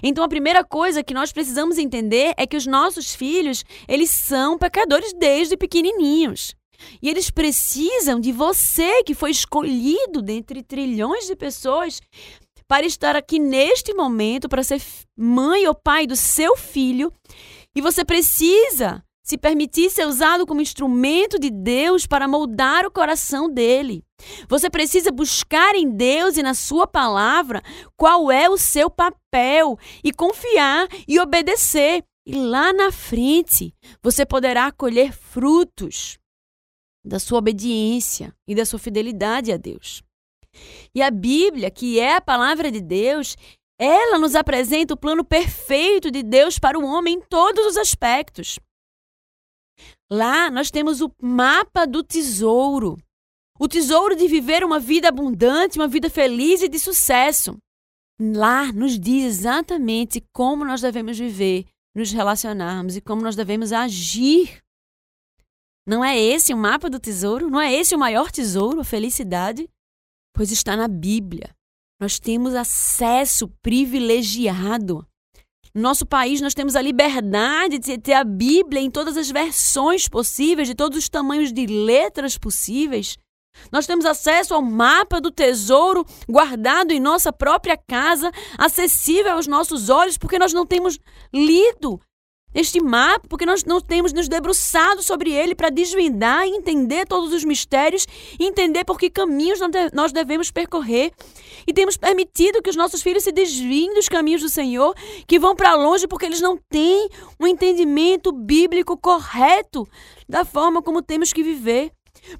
Então 0.00 0.22
a 0.22 0.28
primeira 0.28 0.62
coisa 0.62 1.02
que 1.02 1.12
nós 1.12 1.32
precisamos 1.32 1.78
entender 1.78 2.32
é 2.36 2.46
que 2.46 2.56
os 2.56 2.66
nossos 2.66 3.16
filhos, 3.16 3.64
eles 3.88 4.10
são 4.10 4.56
pecadores 4.56 5.12
desde 5.12 5.56
pequenininhos. 5.56 6.54
E 7.02 7.08
eles 7.08 7.30
precisam 7.30 8.20
de 8.20 8.32
você, 8.32 9.02
que 9.04 9.14
foi 9.14 9.30
escolhido 9.30 10.20
dentre 10.22 10.62
trilhões 10.62 11.26
de 11.26 11.36
pessoas, 11.36 12.00
para 12.74 12.86
estar 12.86 13.14
aqui 13.14 13.38
neste 13.38 13.94
momento, 13.94 14.48
para 14.48 14.64
ser 14.64 14.82
mãe 15.16 15.64
ou 15.68 15.76
pai 15.76 16.08
do 16.08 16.16
seu 16.16 16.56
filho. 16.56 17.12
E 17.72 17.80
você 17.80 18.04
precisa 18.04 19.00
se 19.24 19.38
permitir 19.38 19.90
ser 19.90 20.08
usado 20.08 20.44
como 20.44 20.60
instrumento 20.60 21.38
de 21.38 21.50
Deus 21.50 22.04
para 22.04 22.26
moldar 22.26 22.84
o 22.84 22.90
coração 22.90 23.48
dele. 23.48 24.02
Você 24.48 24.68
precisa 24.68 25.12
buscar 25.12 25.76
em 25.76 25.88
Deus 25.88 26.36
e 26.36 26.42
na 26.42 26.52
Sua 26.52 26.84
palavra 26.84 27.62
qual 27.96 28.28
é 28.32 28.50
o 28.50 28.58
seu 28.58 28.90
papel 28.90 29.78
e 30.02 30.12
confiar 30.12 30.88
e 31.06 31.20
obedecer. 31.20 32.02
E 32.26 32.34
lá 32.34 32.72
na 32.72 32.90
frente 32.90 33.72
você 34.02 34.26
poderá 34.26 34.72
colher 34.72 35.12
frutos 35.12 36.18
da 37.06 37.20
sua 37.20 37.38
obediência 37.38 38.34
e 38.48 38.52
da 38.52 38.66
sua 38.66 38.80
fidelidade 38.80 39.52
a 39.52 39.56
Deus. 39.56 40.02
E 40.94 41.02
a 41.02 41.10
Bíblia, 41.10 41.70
que 41.70 41.98
é 41.98 42.16
a 42.16 42.20
palavra 42.20 42.70
de 42.70 42.80
Deus, 42.80 43.36
ela 43.78 44.18
nos 44.18 44.34
apresenta 44.34 44.94
o 44.94 44.96
plano 44.96 45.24
perfeito 45.24 46.10
de 46.10 46.22
Deus 46.22 46.58
para 46.58 46.78
o 46.78 46.84
homem 46.84 47.16
em 47.16 47.20
todos 47.20 47.66
os 47.66 47.76
aspectos. 47.76 48.58
Lá 50.10 50.50
nós 50.50 50.70
temos 50.70 51.00
o 51.00 51.10
mapa 51.20 51.86
do 51.86 52.02
tesouro. 52.02 52.96
O 53.58 53.68
tesouro 53.68 54.16
de 54.16 54.26
viver 54.28 54.64
uma 54.64 54.80
vida 54.80 55.08
abundante, 55.08 55.78
uma 55.78 55.88
vida 55.88 56.10
feliz 56.10 56.62
e 56.62 56.68
de 56.68 56.78
sucesso. 56.78 57.56
Lá 58.20 58.72
nos 58.72 58.98
diz 58.98 59.24
exatamente 59.24 60.22
como 60.32 60.64
nós 60.64 60.80
devemos 60.80 61.18
viver, 61.18 61.64
nos 61.94 62.12
relacionarmos 62.12 62.96
e 62.96 63.00
como 63.00 63.22
nós 63.22 63.34
devemos 63.34 63.72
agir 63.72 64.64
não 65.86 66.02
é 66.02 66.18
esse 66.18 66.54
o 66.54 66.56
mapa 66.56 66.88
do 66.88 66.98
tesouro? 66.98 67.50
Não 67.50 67.60
é 67.60 67.72
esse 67.72 67.94
o 67.94 67.98
maior 67.98 68.30
tesouro, 68.30 68.80
a 68.80 68.84
felicidade? 68.84 69.68
Pois 70.34 70.50
está 70.50 70.76
na 70.76 70.88
Bíblia. 70.88 71.54
Nós 72.00 72.18
temos 72.18 72.54
acesso 72.54 73.48
privilegiado. 73.62 75.06
No 75.72 75.82
nosso 75.82 76.04
país, 76.04 76.40
nós 76.40 76.54
temos 76.54 76.74
a 76.74 76.82
liberdade 76.82 77.78
de 77.78 77.98
ter 77.98 78.14
a 78.14 78.24
Bíblia 78.24 78.80
em 78.80 78.90
todas 78.90 79.16
as 79.16 79.30
versões 79.30 80.08
possíveis, 80.08 80.68
de 80.68 80.74
todos 80.74 80.98
os 80.98 81.08
tamanhos 81.08 81.52
de 81.52 81.66
letras 81.66 82.36
possíveis. 82.36 83.16
Nós 83.70 83.86
temos 83.86 84.04
acesso 84.04 84.54
ao 84.54 84.62
mapa 84.62 85.20
do 85.20 85.30
tesouro 85.30 86.04
guardado 86.28 86.90
em 86.90 86.98
nossa 86.98 87.32
própria 87.32 87.76
casa, 87.76 88.30
acessível 88.58 89.32
aos 89.32 89.46
nossos 89.46 89.88
olhos, 89.88 90.18
porque 90.18 90.38
nós 90.38 90.52
não 90.52 90.66
temos 90.66 90.98
lido 91.32 92.00
este 92.54 92.80
mapa, 92.80 93.26
porque 93.28 93.44
nós 93.44 93.64
não 93.64 93.80
temos 93.80 94.12
nos 94.12 94.28
debruçado 94.28 95.02
sobre 95.02 95.32
ele 95.32 95.54
para 95.54 95.70
desvendar 95.70 96.46
e 96.46 96.50
entender 96.50 97.06
todos 97.06 97.32
os 97.32 97.44
mistérios, 97.44 98.06
entender 98.38 98.84
por 98.84 98.98
que 98.98 99.10
caminhos 99.10 99.58
nós 99.92 100.12
devemos 100.12 100.50
percorrer. 100.50 101.12
E 101.66 101.72
temos 101.72 101.96
permitido 101.96 102.62
que 102.62 102.70
os 102.70 102.76
nossos 102.76 103.02
filhos 103.02 103.24
se 103.24 103.32
desviem 103.32 103.94
dos 103.94 104.08
caminhos 104.08 104.42
do 104.42 104.48
Senhor, 104.48 104.94
que 105.26 105.38
vão 105.38 105.56
para 105.56 105.74
longe 105.74 106.06
porque 106.06 106.26
eles 106.26 106.40
não 106.40 106.56
têm 106.68 107.08
um 107.40 107.46
entendimento 107.46 108.30
bíblico 108.30 108.96
correto 108.96 109.88
da 110.28 110.44
forma 110.44 110.82
como 110.82 111.02
temos 111.02 111.32
que 111.32 111.42
viver. 111.42 111.90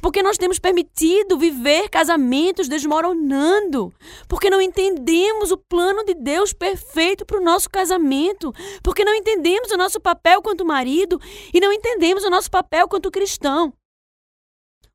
Porque 0.00 0.22
nós 0.22 0.38
temos 0.38 0.58
permitido 0.58 1.38
viver 1.38 1.88
casamentos 1.88 2.68
desmoronando. 2.68 3.92
Porque 4.28 4.50
não 4.50 4.60
entendemos 4.60 5.50
o 5.50 5.56
plano 5.56 6.04
de 6.04 6.14
Deus 6.14 6.52
perfeito 6.52 7.24
para 7.24 7.38
o 7.38 7.44
nosso 7.44 7.68
casamento. 7.70 8.52
Porque 8.82 9.04
não 9.04 9.14
entendemos 9.14 9.70
o 9.70 9.76
nosso 9.76 10.00
papel 10.00 10.42
quanto 10.42 10.64
marido 10.64 11.20
e 11.52 11.60
não 11.60 11.72
entendemos 11.72 12.24
o 12.24 12.30
nosso 12.30 12.50
papel 12.50 12.88
quanto 12.88 13.10
cristão. 13.10 13.72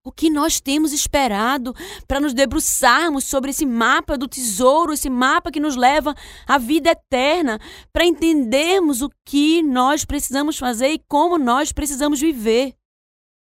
O 0.01 0.13
que 0.13 0.29
nós 0.29 0.61
temos 0.61 0.93
esperado 0.93 1.75
para 2.07 2.21
nos 2.21 2.33
debruçarmos 2.33 3.25
sobre 3.25 3.51
esse 3.51 3.65
mapa 3.65 4.17
do 4.17 4.29
tesouro, 4.29 4.93
esse 4.93 5.09
mapa 5.09 5.51
que 5.51 5.59
nos 5.59 5.75
leva 5.75 6.15
à 6.47 6.57
vida 6.57 6.91
eterna, 6.91 7.59
para 7.91 8.05
entendermos 8.05 9.01
o 9.01 9.09
que 9.25 9.61
nós 9.61 10.05
precisamos 10.05 10.57
fazer 10.57 10.87
e 10.87 11.03
como 11.07 11.37
nós 11.37 11.73
precisamos 11.73 12.19
viver. 12.21 12.78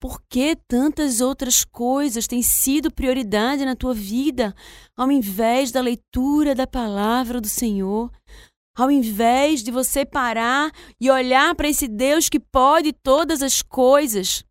Por 0.00 0.22
que 0.28 0.56
tantas 0.68 1.20
outras 1.20 1.64
coisas 1.64 2.28
têm 2.28 2.40
sido 2.40 2.92
prioridade 2.92 3.64
na 3.64 3.74
tua 3.74 3.92
vida, 3.92 4.54
ao 4.96 5.10
invés 5.10 5.72
da 5.72 5.80
leitura 5.80 6.54
da 6.54 6.66
palavra 6.66 7.40
do 7.40 7.48
Senhor? 7.48 8.10
Ao 8.76 8.92
invés 8.92 9.60
de 9.60 9.72
você 9.72 10.06
parar 10.06 10.70
e 11.00 11.10
olhar 11.10 11.52
para 11.56 11.68
esse 11.68 11.88
Deus 11.88 12.28
que 12.28 12.38
pode 12.38 12.92
todas 12.92 13.42
as 13.42 13.60
coisas, 13.60 14.44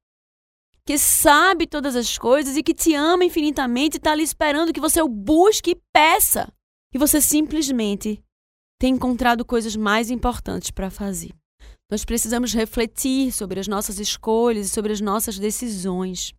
que 0.85 0.97
sabe 0.97 1.65
todas 1.65 1.95
as 1.95 2.17
coisas 2.17 2.57
e 2.57 2.63
que 2.63 2.73
te 2.73 2.93
ama 2.93 3.23
infinitamente 3.23 3.95
e 3.95 3.99
está 3.99 4.11
ali 4.11 4.23
esperando 4.23 4.73
que 4.73 4.81
você 4.81 5.01
o 5.01 5.07
busque 5.07 5.71
e 5.71 5.81
peça. 5.93 6.51
E 6.93 6.97
você 6.97 7.21
simplesmente 7.21 8.21
tem 8.79 8.95
encontrado 8.95 9.45
coisas 9.45 9.75
mais 9.77 10.09
importantes 10.09 10.71
para 10.71 10.89
fazer. 10.89 11.33
Nós 11.89 12.03
precisamos 12.03 12.53
refletir 12.53 13.31
sobre 13.31 13.61
as 13.61 13.67
nossas 13.67 13.97
escolhas 13.97 14.67
e 14.67 14.69
sobre 14.69 14.91
as 14.91 14.99
nossas 14.99 15.39
decisões. 15.39 16.33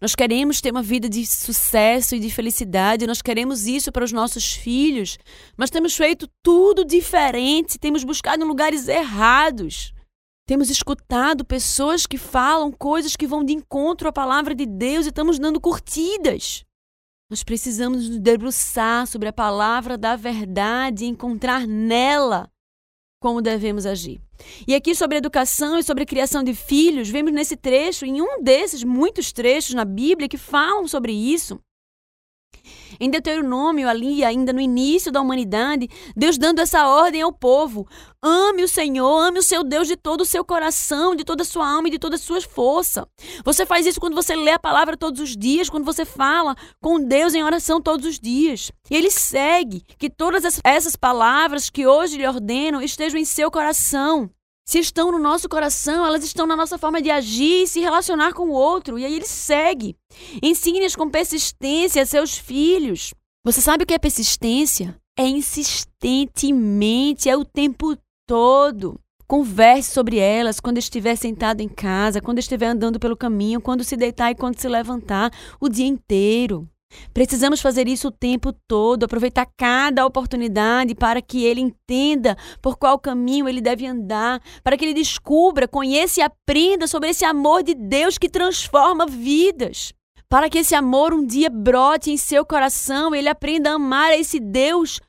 Nós 0.00 0.16
queremos 0.16 0.60
ter 0.60 0.72
uma 0.72 0.82
vida 0.82 1.08
de 1.08 1.24
sucesso 1.26 2.16
e 2.16 2.18
de 2.18 2.30
felicidade, 2.30 3.06
nós 3.06 3.22
queremos 3.22 3.66
isso 3.66 3.92
para 3.92 4.04
os 4.04 4.10
nossos 4.10 4.52
filhos, 4.52 5.18
mas 5.56 5.70
temos 5.70 5.94
feito 5.94 6.26
tudo 6.42 6.84
diferente, 6.84 7.78
temos 7.78 8.02
buscado 8.02 8.42
em 8.42 8.48
lugares 8.48 8.88
errados. 8.88 9.92
Temos 10.48 10.70
escutado 10.70 11.44
pessoas 11.44 12.06
que 12.06 12.18
falam 12.18 12.72
coisas 12.72 13.14
que 13.14 13.26
vão 13.26 13.44
de 13.44 13.52
encontro 13.52 14.08
à 14.08 14.12
palavra 14.12 14.54
de 14.54 14.66
Deus 14.66 15.06
e 15.06 15.10
estamos 15.10 15.38
dando 15.38 15.60
curtidas. 15.60 16.64
Nós 17.30 17.44
precisamos 17.44 18.08
nos 18.08 18.18
debruçar 18.18 19.06
sobre 19.06 19.28
a 19.28 19.32
palavra 19.32 19.96
da 19.96 20.16
verdade 20.16 21.04
e 21.04 21.08
encontrar 21.08 21.64
nela 21.64 22.50
como 23.20 23.42
devemos 23.42 23.84
agir. 23.84 24.18
E 24.66 24.74
aqui 24.74 24.94
sobre 24.94 25.18
educação 25.18 25.78
e 25.78 25.82
sobre 25.82 26.06
criação 26.06 26.42
de 26.42 26.54
filhos, 26.54 27.10
vemos 27.10 27.32
nesse 27.32 27.54
trecho, 27.54 28.06
em 28.06 28.22
um 28.22 28.42
desses 28.42 28.82
muitos 28.82 29.30
trechos 29.30 29.74
na 29.74 29.84
Bíblia 29.84 30.28
que 30.28 30.38
falam 30.38 30.88
sobre 30.88 31.12
isso, 31.12 31.60
em 32.98 33.10
Deuteronômio, 33.10 33.88
ali, 33.88 34.24
ainda 34.24 34.52
no 34.52 34.60
início 34.60 35.12
da 35.12 35.20
humanidade, 35.20 35.88
Deus 36.16 36.38
dando 36.38 36.60
essa 36.60 36.88
ordem 36.88 37.22
ao 37.22 37.32
povo: 37.32 37.86
ame 38.22 38.62
o 38.62 38.68
Senhor, 38.68 39.20
ame 39.20 39.38
o 39.38 39.42
seu 39.42 39.62
Deus 39.62 39.88
de 39.88 39.96
todo 39.96 40.22
o 40.22 40.26
seu 40.26 40.44
coração, 40.44 41.14
de 41.14 41.24
toda 41.24 41.42
a 41.42 41.46
sua 41.46 41.68
alma 41.68 41.88
e 41.88 41.92
de 41.92 41.98
toda 41.98 42.16
a 42.16 42.18
sua 42.18 42.40
força. 42.40 43.06
Você 43.44 43.64
faz 43.66 43.86
isso 43.86 44.00
quando 44.00 44.14
você 44.14 44.34
lê 44.34 44.52
a 44.52 44.58
palavra 44.58 44.96
todos 44.96 45.20
os 45.20 45.36
dias, 45.36 45.70
quando 45.70 45.84
você 45.84 46.04
fala 46.04 46.56
com 46.80 47.00
Deus 47.00 47.34
em 47.34 47.42
oração 47.44 47.80
todos 47.80 48.06
os 48.06 48.18
dias. 48.18 48.72
E 48.90 48.96
ele 48.96 49.10
segue 49.10 49.82
que 49.98 50.10
todas 50.10 50.60
essas 50.64 50.96
palavras 50.96 51.70
que 51.70 51.86
hoje 51.86 52.16
lhe 52.16 52.26
ordeno 52.26 52.82
estejam 52.82 53.18
em 53.18 53.24
seu 53.24 53.50
coração 53.50 54.30
se 54.70 54.78
estão 54.78 55.10
no 55.10 55.18
nosso 55.18 55.48
coração, 55.48 56.06
elas 56.06 56.22
estão 56.22 56.46
na 56.46 56.54
nossa 56.54 56.78
forma 56.78 57.02
de 57.02 57.10
agir 57.10 57.64
e 57.64 57.66
se 57.66 57.80
relacionar 57.80 58.32
com 58.32 58.50
o 58.50 58.52
outro. 58.52 59.00
E 59.00 59.04
aí 59.04 59.12
ele 59.12 59.26
segue. 59.26 59.96
Ensine-as 60.40 60.94
com 60.94 61.10
persistência 61.10 62.00
a 62.00 62.06
seus 62.06 62.38
filhos. 62.38 63.12
Você 63.44 63.60
sabe 63.60 63.82
o 63.82 63.86
que 63.86 63.94
é 63.94 63.98
persistência? 63.98 64.96
É 65.18 65.26
insistentemente, 65.26 67.28
é 67.28 67.36
o 67.36 67.44
tempo 67.44 67.98
todo. 68.28 69.00
Converse 69.26 69.90
sobre 69.90 70.18
elas 70.18 70.60
quando 70.60 70.78
estiver 70.78 71.16
sentado 71.16 71.60
em 71.60 71.68
casa, 71.68 72.20
quando 72.20 72.38
estiver 72.38 72.68
andando 72.68 73.00
pelo 73.00 73.16
caminho, 73.16 73.60
quando 73.60 73.82
se 73.82 73.96
deitar 73.96 74.30
e 74.30 74.36
quando 74.36 74.60
se 74.60 74.68
levantar, 74.68 75.32
o 75.60 75.68
dia 75.68 75.86
inteiro. 75.86 76.68
Precisamos 77.12 77.60
fazer 77.60 77.88
isso 77.88 78.08
o 78.08 78.12
tempo 78.12 78.52
todo, 78.52 79.04
aproveitar 79.04 79.46
cada 79.56 80.06
oportunidade 80.06 80.94
para 80.94 81.22
que 81.22 81.44
ele 81.44 81.60
entenda 81.60 82.36
por 82.60 82.76
qual 82.76 82.98
caminho 82.98 83.48
ele 83.48 83.60
deve 83.60 83.86
andar, 83.86 84.40
para 84.62 84.76
que 84.76 84.84
ele 84.84 84.94
descubra, 84.94 85.68
conheça 85.68 86.20
e 86.20 86.22
aprenda 86.22 86.86
sobre 86.86 87.10
esse 87.10 87.24
amor 87.24 87.62
de 87.62 87.74
Deus 87.74 88.18
que 88.18 88.28
transforma 88.28 89.06
vidas. 89.06 89.92
Para 90.28 90.48
que 90.48 90.58
esse 90.58 90.74
amor 90.74 91.12
um 91.12 91.26
dia 91.26 91.50
brote 91.50 92.10
em 92.10 92.16
seu 92.16 92.44
coração, 92.44 93.14
ele 93.14 93.28
aprenda 93.28 93.70
a 93.70 93.74
amar 93.74 94.12
esse 94.12 94.38
Deus 94.38 95.00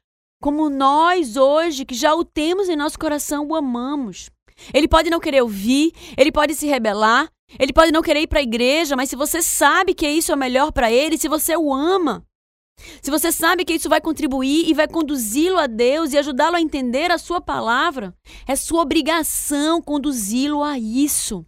como 0.42 0.70
nós 0.70 1.38
hoje, 1.38 1.86
que 1.86 1.94
já 1.94 2.16
o 2.16 2.26
temos 2.26 2.68
em 2.68 2.76
nosso 2.76 2.98
coração, 2.98 3.48
o 3.48 3.56
amamos. 3.56 4.32
Ele 4.74 4.88
pode 4.88 5.10
não 5.10 5.20
querer 5.20 5.42
ouvir, 5.42 5.92
ele 6.18 6.32
pode 6.32 6.56
se 6.56 6.66
rebelar, 6.66 7.30
ele 7.60 7.74
pode 7.74 7.92
não 7.92 8.02
querer 8.02 8.22
ir 8.22 8.28
para 8.28 8.40
a 8.40 8.44
igreja, 8.44 8.96
mas 8.96 9.10
se 9.10 9.16
você 9.16 9.42
sabe 9.42 9.94
que 9.94 10.08
isso 10.08 10.32
é 10.32 10.36
melhor 10.36 10.72
para 10.72 10.92
ele, 10.92 11.18
se 11.18 11.28
você 11.28 11.56
o 11.56 11.74
ama, 11.74 12.26
se 13.02 13.12
você 13.12 13.32
sabe 13.32 13.64
que 13.64 13.74
isso 13.74 13.90
vai 13.90 14.02
contribuir 14.02 14.68
e 14.68 14.74
vai 14.74 14.88
conduzi-lo 14.88 15.58
a 15.58 15.68
Deus 15.68 16.14
e 16.14 16.18
ajudá-lo 16.18 16.56
a 16.56 16.62
entender 16.62 17.12
a 17.12 17.18
sua 17.18 17.40
palavra, 17.40 18.14
é 18.48 18.56
sua 18.56 18.82
obrigação 18.82 19.82
conduzi-lo 19.82 20.64
a 20.64 20.80
isso. 20.80 21.46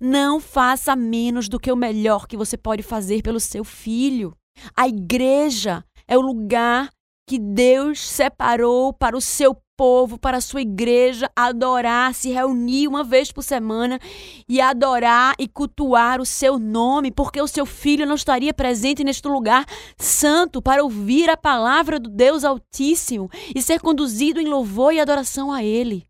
Não 0.00 0.40
faça 0.40 0.94
menos 0.94 1.48
do 1.48 1.58
que 1.58 1.72
o 1.72 1.76
melhor 1.76 2.26
que 2.26 2.36
você 2.36 2.56
pode 2.56 2.82
fazer 2.82 3.22
pelo 3.22 3.40
seu 3.40 3.64
filho. 3.64 4.36
A 4.76 4.88
igreja 4.88 5.84
é 6.08 6.16
o 6.16 6.20
lugar 6.20 6.90
que 7.26 7.38
Deus 7.38 8.00
separou 8.00 8.92
para 8.92 9.16
o 9.16 9.20
seu 9.20 9.56
povo, 9.76 10.18
para 10.18 10.38
a 10.38 10.40
sua 10.40 10.62
igreja 10.62 11.30
adorar, 11.36 12.14
se 12.14 12.30
reunir 12.30 12.88
uma 12.88 13.04
vez 13.04 13.30
por 13.30 13.42
semana 13.42 14.00
e 14.48 14.60
adorar 14.60 15.34
e 15.38 15.46
cultuar 15.46 16.20
o 16.20 16.26
seu 16.26 16.58
nome, 16.58 17.10
porque 17.10 17.40
o 17.40 17.46
seu 17.46 17.66
filho 17.66 18.06
não 18.06 18.14
estaria 18.14 18.54
presente 18.54 19.04
neste 19.04 19.28
lugar 19.28 19.66
santo 19.98 20.62
para 20.62 20.82
ouvir 20.82 21.28
a 21.28 21.36
palavra 21.36 21.98
do 21.98 22.08
Deus 22.08 22.44
Altíssimo 22.44 23.28
e 23.54 23.60
ser 23.60 23.80
conduzido 23.80 24.40
em 24.40 24.46
louvor 24.46 24.94
e 24.94 25.00
adoração 25.00 25.52
a 25.52 25.62
Ele. 25.62 26.06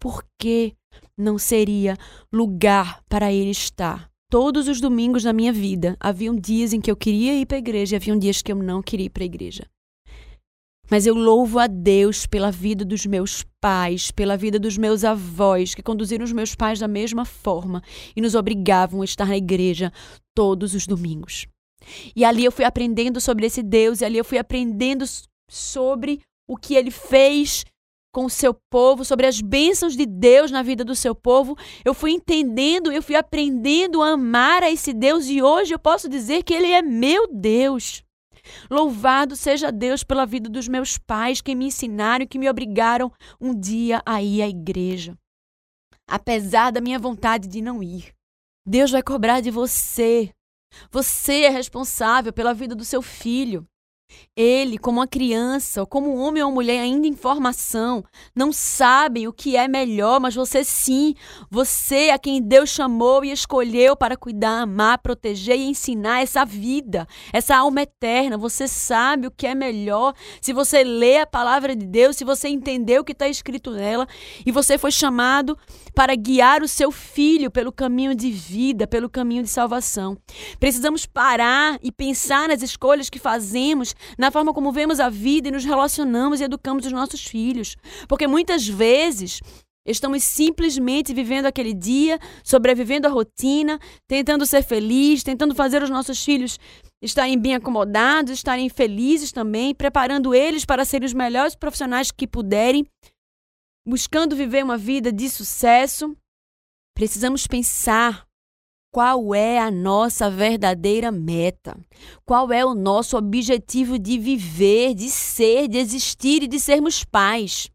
Por 0.00 0.24
que 0.40 0.74
não 1.16 1.38
seria 1.38 1.96
lugar 2.32 3.02
para 3.08 3.32
ele 3.32 3.50
estar? 3.50 4.08
Todos 4.30 4.68
os 4.68 4.80
domingos 4.80 5.22
da 5.22 5.32
minha 5.32 5.52
vida, 5.52 5.96
haviam 5.98 6.36
dias 6.36 6.72
em 6.72 6.80
que 6.80 6.90
eu 6.90 6.96
queria 6.96 7.34
ir 7.34 7.46
para 7.46 7.56
a 7.56 7.58
igreja 7.58 7.94
e 7.94 7.96
haviam 7.96 8.18
dias 8.18 8.42
que 8.42 8.52
eu 8.52 8.56
não 8.56 8.82
queria 8.82 9.06
ir 9.06 9.10
para 9.10 9.24
a 9.24 9.26
igreja. 9.26 9.64
Mas 10.90 11.06
eu 11.06 11.14
louvo 11.14 11.58
a 11.58 11.66
Deus 11.66 12.26
pela 12.26 12.50
vida 12.50 12.84
dos 12.84 13.04
meus 13.04 13.44
pais, 13.60 14.10
pela 14.10 14.36
vida 14.36 14.58
dos 14.58 14.78
meus 14.78 15.04
avós, 15.04 15.74
que 15.74 15.82
conduziram 15.82 16.24
os 16.24 16.32
meus 16.32 16.54
pais 16.54 16.78
da 16.78 16.88
mesma 16.88 17.24
forma 17.24 17.82
e 18.16 18.20
nos 18.20 18.34
obrigavam 18.34 19.02
a 19.02 19.04
estar 19.04 19.26
na 19.26 19.36
igreja 19.36 19.92
todos 20.34 20.74
os 20.74 20.86
domingos. 20.86 21.46
E 22.14 22.24
ali 22.24 22.44
eu 22.44 22.52
fui 22.52 22.64
aprendendo 22.64 23.20
sobre 23.20 23.46
esse 23.46 23.62
Deus, 23.62 24.00
e 24.00 24.04
ali 24.04 24.18
eu 24.18 24.24
fui 24.24 24.38
aprendendo 24.38 25.04
sobre 25.48 26.20
o 26.46 26.56
que 26.56 26.74
ele 26.74 26.90
fez 26.90 27.64
com 28.12 28.24
o 28.24 28.30
seu 28.30 28.54
povo, 28.70 29.04
sobre 29.04 29.26
as 29.26 29.40
bênçãos 29.40 29.96
de 29.96 30.06
Deus 30.06 30.50
na 30.50 30.62
vida 30.62 30.84
do 30.84 30.94
seu 30.94 31.14
povo. 31.14 31.56
Eu 31.84 31.94
fui 31.94 32.10
entendendo, 32.12 32.90
eu 32.90 33.02
fui 33.02 33.14
aprendendo 33.14 34.02
a 34.02 34.10
amar 34.10 34.62
a 34.62 34.70
esse 34.70 34.92
Deus 34.92 35.26
e 35.26 35.42
hoje 35.42 35.74
eu 35.74 35.78
posso 35.78 36.08
dizer 36.08 36.42
que 36.42 36.54
ele 36.54 36.70
é 36.72 36.82
meu 36.82 37.28
Deus. 37.32 38.02
Louvado 38.70 39.36
seja 39.36 39.72
Deus 39.72 40.02
pela 40.02 40.26
vida 40.26 40.48
dos 40.48 40.68
meus 40.68 40.98
pais 40.98 41.40
que 41.40 41.54
me 41.54 41.66
ensinaram 41.66 42.24
e 42.24 42.28
que 42.28 42.38
me 42.38 42.48
obrigaram 42.48 43.12
um 43.40 43.58
dia 43.58 44.02
a 44.04 44.22
ir 44.22 44.42
à 44.42 44.48
igreja. 44.48 45.16
Apesar 46.06 46.70
da 46.70 46.80
minha 46.80 46.98
vontade 46.98 47.46
de 47.46 47.60
não 47.60 47.82
ir, 47.82 48.14
Deus 48.66 48.90
vai 48.90 49.02
cobrar 49.02 49.40
de 49.40 49.50
você. 49.50 50.32
Você 50.90 51.42
é 51.42 51.48
responsável 51.48 52.32
pela 52.32 52.54
vida 52.54 52.74
do 52.74 52.84
seu 52.84 53.02
filho. 53.02 53.66
Ele, 54.40 54.78
como 54.78 55.00
uma 55.00 55.06
criança, 55.08 55.80
ou 55.80 55.86
como 55.86 56.14
um 56.14 56.20
homem 56.20 56.40
ou 56.44 56.52
mulher 56.52 56.78
ainda 56.78 57.08
em 57.08 57.16
formação, 57.16 58.04
não 58.36 58.52
sabem 58.52 59.26
o 59.26 59.32
que 59.32 59.56
é 59.56 59.66
melhor, 59.66 60.20
mas 60.20 60.32
você 60.32 60.62
sim, 60.62 61.16
você 61.50 62.10
a 62.10 62.18
quem 62.18 62.40
Deus 62.40 62.70
chamou 62.70 63.24
e 63.24 63.32
escolheu 63.32 63.96
para 63.96 64.16
cuidar, 64.16 64.60
amar, 64.60 64.98
proteger 64.98 65.58
e 65.58 65.64
ensinar 65.64 66.22
essa 66.22 66.44
vida, 66.44 67.04
essa 67.32 67.56
alma 67.56 67.82
eterna. 67.82 68.38
Você 68.38 68.68
sabe 68.68 69.26
o 69.26 69.30
que 69.32 69.44
é 69.44 69.56
melhor 69.56 70.14
se 70.40 70.52
você 70.52 70.84
lê 70.84 71.18
a 71.18 71.26
palavra 71.26 71.74
de 71.74 71.84
Deus, 71.84 72.16
se 72.16 72.24
você 72.24 72.46
entender 72.46 73.00
o 73.00 73.04
que 73.04 73.10
está 73.10 73.26
escrito 73.26 73.72
nela 73.72 74.06
e 74.46 74.52
você 74.52 74.78
foi 74.78 74.92
chamado 74.92 75.58
para 75.96 76.14
guiar 76.14 76.62
o 76.62 76.68
seu 76.68 76.92
filho 76.92 77.50
pelo 77.50 77.72
caminho 77.72 78.14
de 78.14 78.30
vida, 78.30 78.86
pelo 78.86 79.10
caminho 79.10 79.42
de 79.42 79.48
salvação. 79.48 80.16
Precisamos 80.60 81.06
parar 81.06 81.76
e 81.82 81.90
pensar 81.90 82.48
nas 82.48 82.62
escolhas 82.62 83.10
que 83.10 83.18
fazemos 83.18 83.96
na 84.18 84.30
forma 84.30 84.52
como 84.52 84.72
vemos 84.72 85.00
a 85.00 85.08
vida 85.08 85.48
e 85.48 85.50
nos 85.50 85.64
relacionamos 85.64 86.40
e 86.40 86.44
educamos 86.44 86.86
os 86.86 86.92
nossos 86.92 87.24
filhos. 87.24 87.76
Porque 88.08 88.26
muitas 88.26 88.66
vezes 88.66 89.40
Estamos 89.88 90.22
simplesmente 90.22 91.14
vivendo 91.14 91.46
aquele 91.46 91.72
dia, 91.72 92.18
sobrevivendo 92.44 93.06
à 93.06 93.10
rotina, 93.10 93.80
tentando 94.06 94.44
ser 94.44 94.62
feliz, 94.62 95.22
tentando 95.22 95.54
fazer 95.54 95.82
os 95.82 95.88
nossos 95.88 96.22
filhos 96.22 96.58
estarem 97.00 97.38
bem 97.38 97.54
acomodados, 97.54 98.32
estarem 98.32 98.68
felizes 98.68 99.32
também, 99.32 99.74
preparando 99.74 100.34
eles 100.34 100.64
para 100.66 100.84
serem 100.84 101.06
os 101.06 101.14
melhores 101.14 101.54
profissionais 101.54 102.10
que 102.10 102.26
puderem, 102.26 102.86
buscando 103.86 104.36
viver 104.36 104.62
uma 104.62 104.76
vida 104.76 105.10
de 105.10 105.30
sucesso. 105.30 106.14
Precisamos 106.94 107.46
pensar 107.46 108.27
qual 108.90 109.34
é 109.34 109.58
a 109.58 109.70
nossa 109.70 110.30
verdadeira 110.30 111.10
meta? 111.12 111.76
Qual 112.24 112.50
é 112.52 112.64
o 112.64 112.74
nosso 112.74 113.16
objetivo 113.16 113.98
de 113.98 114.18
viver, 114.18 114.94
de 114.94 115.10
ser, 115.10 115.68
de 115.68 115.78
existir 115.78 116.42
e 116.42 116.48
de 116.48 116.58
sermos 116.58 117.04
pais? 117.04 117.70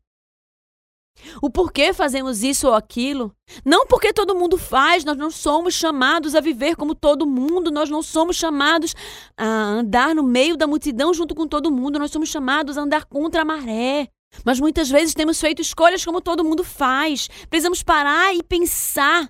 O 1.42 1.50
porquê 1.50 1.94
fazemos 1.94 2.44
isso 2.44 2.68
ou 2.68 2.74
aquilo? 2.74 3.34
Não 3.64 3.86
porque 3.86 4.12
todo 4.12 4.36
mundo 4.36 4.58
faz, 4.58 5.06
nós 5.06 5.16
não 5.16 5.30
somos 5.30 5.74
chamados 5.74 6.36
a 6.36 6.42
viver 6.42 6.76
como 6.76 6.96
todo 6.96 7.26
mundo, 7.26 7.72
nós 7.72 7.90
não 7.90 8.02
somos 8.02 8.36
chamados 8.36 8.96
a 9.38 9.46
andar 9.46 10.16
no 10.16 10.24
meio 10.24 10.58
da 10.58 10.68
multidão 10.68 11.14
junto 11.14 11.36
com 11.36 11.48
todo 11.48 11.72
mundo, 11.72 12.00
nós 12.00 12.12
somos 12.12 12.30
chamados 12.30 12.78
a 12.78 12.82
andar 12.82 13.06
contra 13.06 13.44
a 13.44 13.46
maré. 13.46 14.10
Mas 14.44 14.60
muitas 14.60 14.90
vezes 14.90 15.14
temos 15.14 15.40
feito 15.40 15.62
escolhas 15.62 16.04
como 16.04 16.20
todo 16.20 16.44
mundo 16.44 16.64
faz. 16.64 17.30
Precisamos 17.50 17.84
parar 17.84 18.34
e 18.36 18.42
pensar 18.42 19.30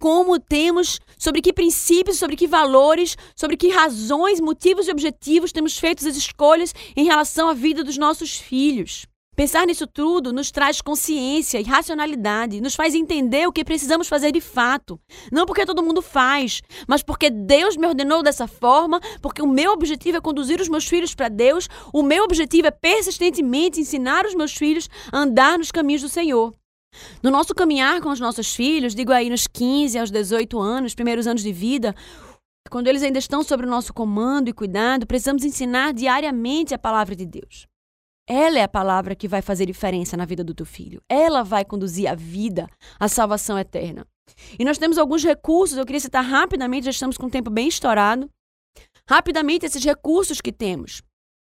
como 0.00 0.40
temos, 0.40 0.98
sobre 1.18 1.42
que 1.42 1.52
princípios, 1.52 2.16
sobre 2.16 2.34
que 2.34 2.46
valores, 2.46 3.16
sobre 3.36 3.56
que 3.56 3.68
razões, 3.68 4.40
motivos 4.40 4.88
e 4.88 4.90
objetivos 4.90 5.52
temos 5.52 5.78
feito 5.78 6.08
as 6.08 6.16
escolhas 6.16 6.74
em 6.96 7.04
relação 7.04 7.50
à 7.50 7.54
vida 7.54 7.84
dos 7.84 7.98
nossos 7.98 8.36
filhos. 8.36 9.06
Pensar 9.36 9.66
nisso 9.66 9.86
tudo 9.86 10.32
nos 10.32 10.50
traz 10.50 10.80
consciência 10.80 11.60
e 11.60 11.64
racionalidade, 11.64 12.60
nos 12.60 12.74
faz 12.74 12.94
entender 12.94 13.46
o 13.46 13.52
que 13.52 13.64
precisamos 13.64 14.08
fazer 14.08 14.32
de 14.32 14.40
fato. 14.40 14.98
Não 15.30 15.46
porque 15.46 15.64
todo 15.64 15.82
mundo 15.82 16.02
faz, 16.02 16.62
mas 16.88 17.02
porque 17.02 17.30
Deus 17.30 17.76
me 17.76 17.86
ordenou 17.86 18.22
dessa 18.22 18.46
forma, 18.46 19.00
porque 19.22 19.40
o 19.40 19.46
meu 19.46 19.72
objetivo 19.72 20.16
é 20.18 20.20
conduzir 20.20 20.60
os 20.60 20.68
meus 20.68 20.86
filhos 20.86 21.14
para 21.14 21.28
Deus, 21.28 21.68
o 21.92 22.02
meu 22.02 22.24
objetivo 22.24 22.68
é 22.68 22.70
persistentemente 22.70 23.80
ensinar 23.80 24.26
os 24.26 24.34
meus 24.34 24.52
filhos 24.54 24.88
a 25.12 25.18
andar 25.18 25.58
nos 25.58 25.70
caminhos 25.70 26.02
do 26.02 26.08
Senhor. 26.08 26.54
No 27.22 27.30
nosso 27.30 27.54
caminhar 27.54 28.00
com 28.00 28.10
os 28.10 28.20
nossos 28.20 28.54
filhos, 28.54 28.94
digo 28.94 29.12
aí 29.12 29.30
nos 29.30 29.46
15 29.46 29.98
aos 29.98 30.10
18 30.10 30.58
anos, 30.58 30.94
primeiros 30.94 31.26
anos 31.26 31.42
de 31.42 31.52
vida, 31.52 31.94
quando 32.68 32.88
eles 32.88 33.02
ainda 33.02 33.18
estão 33.18 33.42
sob 33.42 33.64
o 33.64 33.68
nosso 33.68 33.92
comando 33.92 34.48
e 34.48 34.52
cuidado, 34.52 35.06
precisamos 35.06 35.44
ensinar 35.44 35.92
diariamente 35.92 36.74
a 36.74 36.78
palavra 36.78 37.16
de 37.16 37.26
Deus. 37.26 37.66
Ela 38.28 38.60
é 38.60 38.62
a 38.62 38.68
palavra 38.68 39.16
que 39.16 39.26
vai 39.26 39.42
fazer 39.42 39.66
diferença 39.66 40.16
na 40.16 40.24
vida 40.24 40.44
do 40.44 40.54
teu 40.54 40.66
filho. 40.66 41.02
Ela 41.08 41.42
vai 41.42 41.64
conduzir 41.64 42.08
a 42.08 42.14
vida 42.14 42.68
à 42.98 43.08
salvação 43.08 43.58
eterna. 43.58 44.06
E 44.56 44.64
nós 44.64 44.78
temos 44.78 44.98
alguns 44.98 45.24
recursos, 45.24 45.76
eu 45.76 45.84
queria 45.84 46.00
citar 46.00 46.24
rapidamente, 46.24 46.84
já 46.84 46.90
estamos 46.92 47.18
com 47.18 47.26
o 47.26 47.30
tempo 47.30 47.50
bem 47.50 47.66
estourado. 47.66 48.30
Rapidamente, 49.08 49.66
esses 49.66 49.84
recursos 49.84 50.40
que 50.40 50.52
temos. 50.52 51.02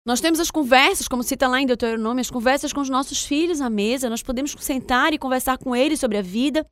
Nós 0.08 0.22
temos 0.22 0.40
as 0.40 0.50
conversas, 0.50 1.06
como 1.06 1.22
cita 1.22 1.46
lá 1.46 1.60
em 1.60 1.66
Deuteronômio, 1.66 2.22
as 2.22 2.30
conversas 2.30 2.72
com 2.72 2.80
os 2.80 2.88
nossos 2.88 3.26
filhos 3.26 3.60
à 3.60 3.68
mesa. 3.68 4.08
Nós 4.08 4.22
podemos 4.22 4.56
sentar 4.58 5.12
e 5.12 5.18
conversar 5.18 5.58
com 5.58 5.76
eles 5.76 6.00
sobre 6.00 6.16
a 6.16 6.22
vida, 6.22 6.66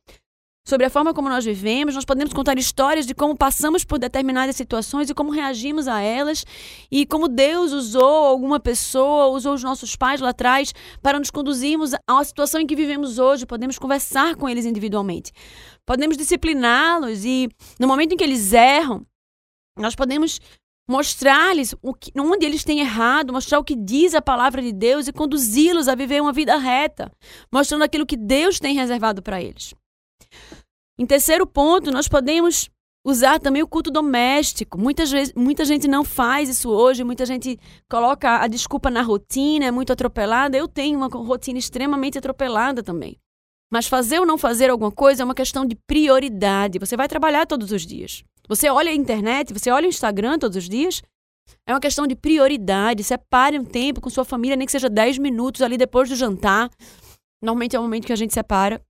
sobre 0.67 0.87
a 0.87 0.89
forma 0.89 1.13
como 1.13 1.29
nós 1.29 1.45
vivemos, 1.45 1.93
nós 1.93 2.03
podemos 2.03 2.33
contar 2.33 2.57
histórias 2.57 3.05
de 3.05 3.13
como 3.13 3.37
passamos 3.37 3.85
por 3.85 3.99
determinadas 3.99 4.55
situações 4.55 5.11
e 5.11 5.13
como 5.13 5.29
reagimos 5.29 5.87
a 5.87 6.01
elas 6.01 6.43
e 6.91 7.05
como 7.05 7.27
Deus 7.27 7.73
usou 7.73 8.25
alguma 8.25 8.59
pessoa, 8.59 9.27
usou 9.27 9.53
os 9.53 9.61
nossos 9.61 9.95
pais 9.95 10.19
lá 10.19 10.29
atrás 10.29 10.73
para 11.03 11.19
nos 11.19 11.29
conduzirmos 11.29 11.91
à 12.07 12.23
situação 12.23 12.59
em 12.59 12.65
que 12.65 12.75
vivemos 12.75 13.19
hoje. 13.19 13.45
Podemos 13.45 13.77
conversar 13.77 14.35
com 14.35 14.49
eles 14.49 14.65
individualmente. 14.65 15.31
Podemos 15.85 16.17
discipliná-los 16.17 17.23
e 17.23 17.49
no 17.79 17.87
momento 17.87 18.13
em 18.13 18.17
que 18.17 18.23
eles 18.23 18.51
erram, 18.51 19.05
nós 19.77 19.93
podemos 19.93 20.39
mostrar-lhes 20.87 21.75
onde 22.15 22.45
eles 22.45 22.63
têm 22.63 22.79
errado, 22.79 23.33
mostrar 23.33 23.59
o 23.59 23.63
que 23.63 23.75
diz 23.75 24.15
a 24.15 24.21
palavra 24.21 24.61
de 24.61 24.71
Deus 24.71 25.07
e 25.07 25.13
conduzi-los 25.13 25.87
a 25.87 25.95
viver 25.95 26.21
uma 26.21 26.31
vida 26.31 26.57
reta, 26.57 27.11
mostrando 27.51 27.83
aquilo 27.83 28.05
que 28.05 28.15
Deus 28.15 28.59
tem 28.59 28.75
reservado 28.75 29.21
para 29.21 29.41
eles. 29.41 29.73
Em 30.97 31.05
terceiro 31.05 31.45
ponto, 31.45 31.91
nós 31.91 32.07
podemos 32.07 32.69
usar 33.05 33.39
também 33.39 33.63
o 33.63 33.67
culto 33.67 33.91
doméstico. 33.91 34.77
Muitas 34.77 35.11
vezes, 35.11 35.33
muita 35.33 35.63
gente 35.63 35.87
não 35.87 36.03
faz 36.03 36.49
isso 36.49 36.69
hoje, 36.69 37.03
muita 37.03 37.25
gente 37.25 37.59
coloca 37.89 38.41
a 38.41 38.47
desculpa 38.47 38.89
na 38.89 39.01
rotina, 39.01 39.65
é 39.65 39.71
muito 39.71 39.93
atropelada. 39.93 40.57
Eu 40.57 40.67
tenho 40.67 40.97
uma 40.97 41.07
rotina 41.07 41.59
extremamente 41.59 42.17
atropelada 42.17 42.81
também. 42.81 43.17
Mas 43.71 43.87
fazer 43.87 44.19
ou 44.19 44.25
não 44.25 44.37
fazer 44.37 44.69
alguma 44.69 44.91
coisa 44.91 45.23
é 45.23 45.25
uma 45.25 45.35
questão 45.35 45.65
de 45.65 45.75
prioridade. 45.75 46.79
Você 46.79 46.97
vai 46.97 47.07
trabalhar 47.07 47.45
todos 47.45 47.71
os 47.71 47.85
dias. 47.85 48.23
Você 48.47 48.69
olha 48.69 48.91
a 48.91 48.95
internet, 48.95 49.53
você 49.53 49.69
olha 49.69 49.85
o 49.85 49.89
Instagram 49.89 50.39
todos 50.39 50.57
os 50.57 50.69
dias. 50.69 51.01
É 51.65 51.73
uma 51.73 51.79
questão 51.79 52.07
de 52.07 52.15
prioridade. 52.15 53.03
Separe 53.03 53.59
um 53.59 53.65
tempo 53.65 54.01
com 54.01 54.09
sua 54.09 54.25
família, 54.25 54.55
nem 54.55 54.65
que 54.65 54.71
seja 54.71 54.89
10 54.89 55.17
minutos 55.17 55.61
ali 55.61 55.77
depois 55.77 56.09
do 56.09 56.15
jantar. 56.15 56.69
Normalmente 57.41 57.75
é 57.75 57.79
o 57.79 57.83
momento 57.83 58.05
que 58.05 58.13
a 58.13 58.17
gente 58.17 58.33
separa 58.33 58.81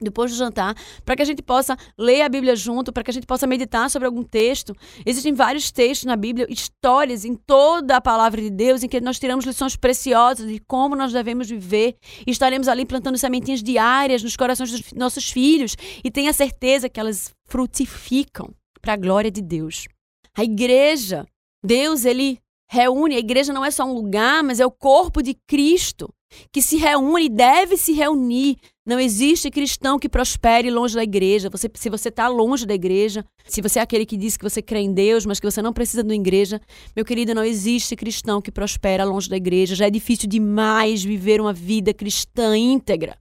depois 0.00 0.30
do 0.30 0.36
jantar, 0.36 0.74
para 1.04 1.16
que 1.16 1.22
a 1.22 1.24
gente 1.24 1.40
possa 1.42 1.76
ler 1.96 2.22
a 2.22 2.28
Bíblia 2.28 2.56
junto, 2.56 2.92
para 2.92 3.02
que 3.02 3.10
a 3.10 3.14
gente 3.14 3.26
possa 3.26 3.46
meditar 3.46 3.88
sobre 3.88 4.06
algum 4.06 4.22
texto. 4.22 4.74
Existem 5.06 5.32
vários 5.32 5.70
textos 5.70 6.04
na 6.04 6.16
Bíblia, 6.16 6.46
histórias 6.50 7.24
em 7.24 7.34
toda 7.34 7.96
a 7.96 8.00
palavra 8.00 8.42
de 8.42 8.50
Deus, 8.50 8.82
em 8.82 8.88
que 8.88 9.00
nós 9.00 9.18
tiramos 9.18 9.44
lições 9.44 9.76
preciosas 9.76 10.48
de 10.48 10.58
como 10.60 10.96
nós 10.96 11.12
devemos 11.12 11.48
viver. 11.48 11.96
E 12.26 12.30
estaremos 12.30 12.68
ali 12.68 12.84
plantando 12.84 13.16
sementinhas 13.16 13.62
diárias 13.62 14.22
nos 14.22 14.36
corações 14.36 14.70
dos 14.70 14.92
nossos 14.92 15.30
filhos 15.30 15.76
e 16.02 16.10
tenha 16.10 16.32
certeza 16.32 16.88
que 16.88 17.00
elas 17.00 17.32
frutificam 17.46 18.52
para 18.84 18.92
a 18.92 18.96
glória 18.96 19.30
de 19.30 19.40
Deus. 19.40 19.88
A 20.36 20.44
igreja, 20.44 21.26
Deus, 21.64 22.04
ele 22.04 22.38
reúne, 22.70 23.16
a 23.16 23.18
igreja 23.18 23.50
não 23.50 23.64
é 23.64 23.70
só 23.70 23.84
um 23.84 23.94
lugar, 23.94 24.44
mas 24.44 24.60
é 24.60 24.66
o 24.66 24.70
corpo 24.70 25.22
de 25.22 25.34
Cristo 25.46 26.12
que 26.52 26.60
se 26.60 26.76
reúne 26.76 27.26
e 27.26 27.28
deve 27.30 27.78
se 27.78 27.92
reunir. 27.92 28.56
Não 28.84 29.00
existe 29.00 29.50
cristão 29.50 29.98
que 29.98 30.08
prospere 30.08 30.70
longe 30.70 30.94
da 30.94 31.02
igreja. 31.02 31.48
Você, 31.48 31.70
se 31.74 31.88
você 31.88 32.10
está 32.10 32.28
longe 32.28 32.66
da 32.66 32.74
igreja, 32.74 33.24
se 33.46 33.62
você 33.62 33.78
é 33.78 33.82
aquele 33.82 34.04
que 34.04 34.18
diz 34.18 34.36
que 34.36 34.42
você 34.42 34.60
crê 34.60 34.80
em 34.80 34.92
Deus, 34.92 35.24
mas 35.24 35.40
que 35.40 35.50
você 35.50 35.62
não 35.62 35.72
precisa 35.72 36.02
de 36.02 36.10
uma 36.10 36.20
igreja, 36.20 36.60
meu 36.94 37.04
querido, 37.04 37.34
não 37.34 37.44
existe 37.44 37.96
cristão 37.96 38.42
que 38.42 38.52
prospera 38.52 39.04
longe 39.04 39.30
da 39.30 39.36
igreja. 39.36 39.74
Já 39.74 39.86
é 39.86 39.90
difícil 39.90 40.28
demais 40.28 41.02
viver 41.02 41.40
uma 41.40 41.54
vida 41.54 41.94
cristã 41.94 42.54
íntegra 42.54 43.16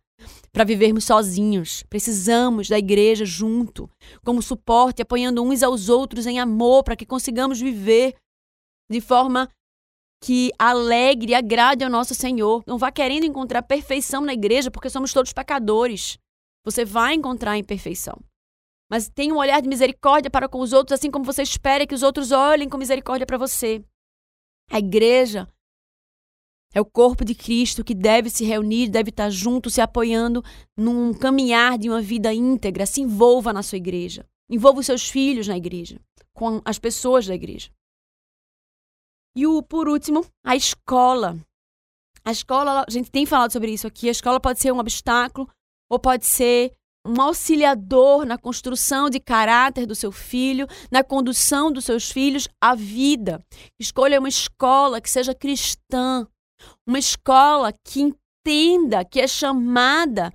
para 0.54 0.64
vivermos 0.64 1.06
sozinhos. 1.06 1.84
Precisamos 1.90 2.70
da 2.70 2.78
igreja 2.78 3.26
junto, 3.26 3.90
como 4.24 4.42
suporte, 4.42 5.02
apoiando 5.02 5.44
uns 5.44 5.64
aos 5.64 5.90
outros 5.90 6.28
em 6.28 6.40
amor, 6.40 6.84
para 6.84 6.96
que 6.96 7.06
consigamos 7.06 7.60
viver 7.60 8.16
de 8.90 9.02
forma 9.02 9.50
que 10.24 10.52
alegre 10.58 11.32
e 11.32 11.36
agrade 11.36 11.84
ao 11.84 11.90
nosso 11.90 12.14
Senhor. 12.14 12.64
Não 12.68 12.78
vá 12.78 12.92
querendo 12.92 13.26
encontrar 13.26 13.64
perfeição 13.64 14.22
na 14.22 14.34
igreja, 14.34 14.70
porque 14.70 14.90
somos 14.90 15.12
todos 15.12 15.34
pecadores. 15.34 16.18
Você 16.64 16.86
vai 16.86 17.16
encontrar 17.16 17.58
imperfeição. 17.58 18.18
Mas 18.90 19.10
tenha 19.10 19.34
um 19.34 19.38
olhar 19.38 19.60
de 19.60 19.68
misericórdia 19.68 20.30
para 20.30 20.48
com 20.48 20.60
os 20.60 20.72
outros, 20.72 20.98
assim 20.98 21.10
como 21.10 21.26
você 21.26 21.42
espera 21.42 21.88
que 21.88 21.96
os 21.96 22.04
outros 22.04 22.32
olhem 22.32 22.70
com 22.70 22.78
misericórdia 22.78 23.26
para 23.26 23.40
você. 23.40 23.84
A 24.70 24.78
igreja 24.78 25.50
é 26.74 26.82
o 26.82 26.86
corpo 26.86 27.24
de 27.24 27.36
Cristo 27.36 27.84
que 27.84 27.94
deve 27.94 28.30
se 28.30 28.44
reunir, 28.44 28.90
deve 28.90 29.10
estar 29.10 29.30
junto, 29.30 29.70
se 29.70 29.80
apoiando 29.80 30.44
num 30.76 31.14
caminhar 31.14 31.78
de 31.78 31.88
uma 31.88 32.02
vida 32.02 32.34
íntegra. 32.34 32.86
Se 32.86 33.02
envolva 33.02 33.54
na 33.54 33.62
sua 33.62 33.78
igreja. 33.78 34.26
Envolva 34.50 34.80
os 34.80 34.86
seus 34.86 35.08
filhos 35.10 35.48
na 35.48 35.56
igreja, 35.56 36.00
com 36.34 36.62
as 36.66 36.80
pessoas 36.80 37.28
da 37.28 37.36
igreja. 37.36 37.70
E 39.36 39.48
o, 39.48 39.62
por 39.62 39.88
último, 39.88 40.26
a 40.44 40.56
escola. 40.56 41.38
A 42.26 42.32
escola, 42.32 42.86
a 42.88 42.92
gente 42.92 43.12
tem 43.12 43.26
falado 43.26 43.52
sobre 43.52 43.72
isso 43.72 43.88
aqui, 43.88 44.08
a 44.08 44.12
escola 44.12 44.40
pode 44.40 44.60
ser 44.60 44.72
um 44.72 44.80
obstáculo 44.80 45.50
ou 45.90 46.00
pode 46.00 46.26
ser 46.26 46.72
um 47.06 47.22
auxiliador 47.22 48.26
na 48.26 48.38
construção 48.38 49.10
de 49.10 49.20
caráter 49.20 49.86
do 49.86 49.94
seu 49.94 50.12
filho, 50.12 50.68
na 50.90 51.04
condução 51.04 51.72
dos 51.72 51.84
seus 51.84 52.10
filhos 52.10 52.48
à 52.62 52.76
vida. 52.76 53.44
Escolha 53.80 54.20
uma 54.20 54.30
escola 54.30 55.02
que 55.02 55.10
seja 55.10 55.36
cristã, 55.36 56.26
uma 56.86 57.00
escola 57.00 57.74
que 57.84 58.02
entenda 58.02 59.04
que 59.06 59.20
é 59.20 59.28
chamada 59.28 60.32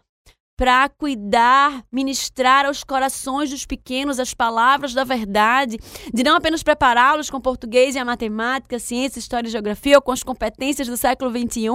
para 0.58 0.88
cuidar, 0.88 1.84
ministrar 1.90 2.66
aos 2.66 2.82
corações 2.82 3.48
dos 3.48 3.64
pequenos 3.64 4.18
as 4.18 4.34
palavras 4.34 4.92
da 4.92 5.04
verdade, 5.04 5.78
de 6.12 6.24
não 6.24 6.34
apenas 6.34 6.64
prepará-los 6.64 7.30
com 7.30 7.40
português 7.40 7.94
e 7.94 7.98
a 8.00 8.04
matemática, 8.04 8.76
ciência, 8.80 9.20
história 9.20 9.46
e 9.46 9.52
geografia 9.52 9.96
ou 9.96 10.02
com 10.02 10.10
as 10.10 10.24
competências 10.24 10.88
do 10.88 10.96
século 10.96 11.30
XXI, 11.30 11.68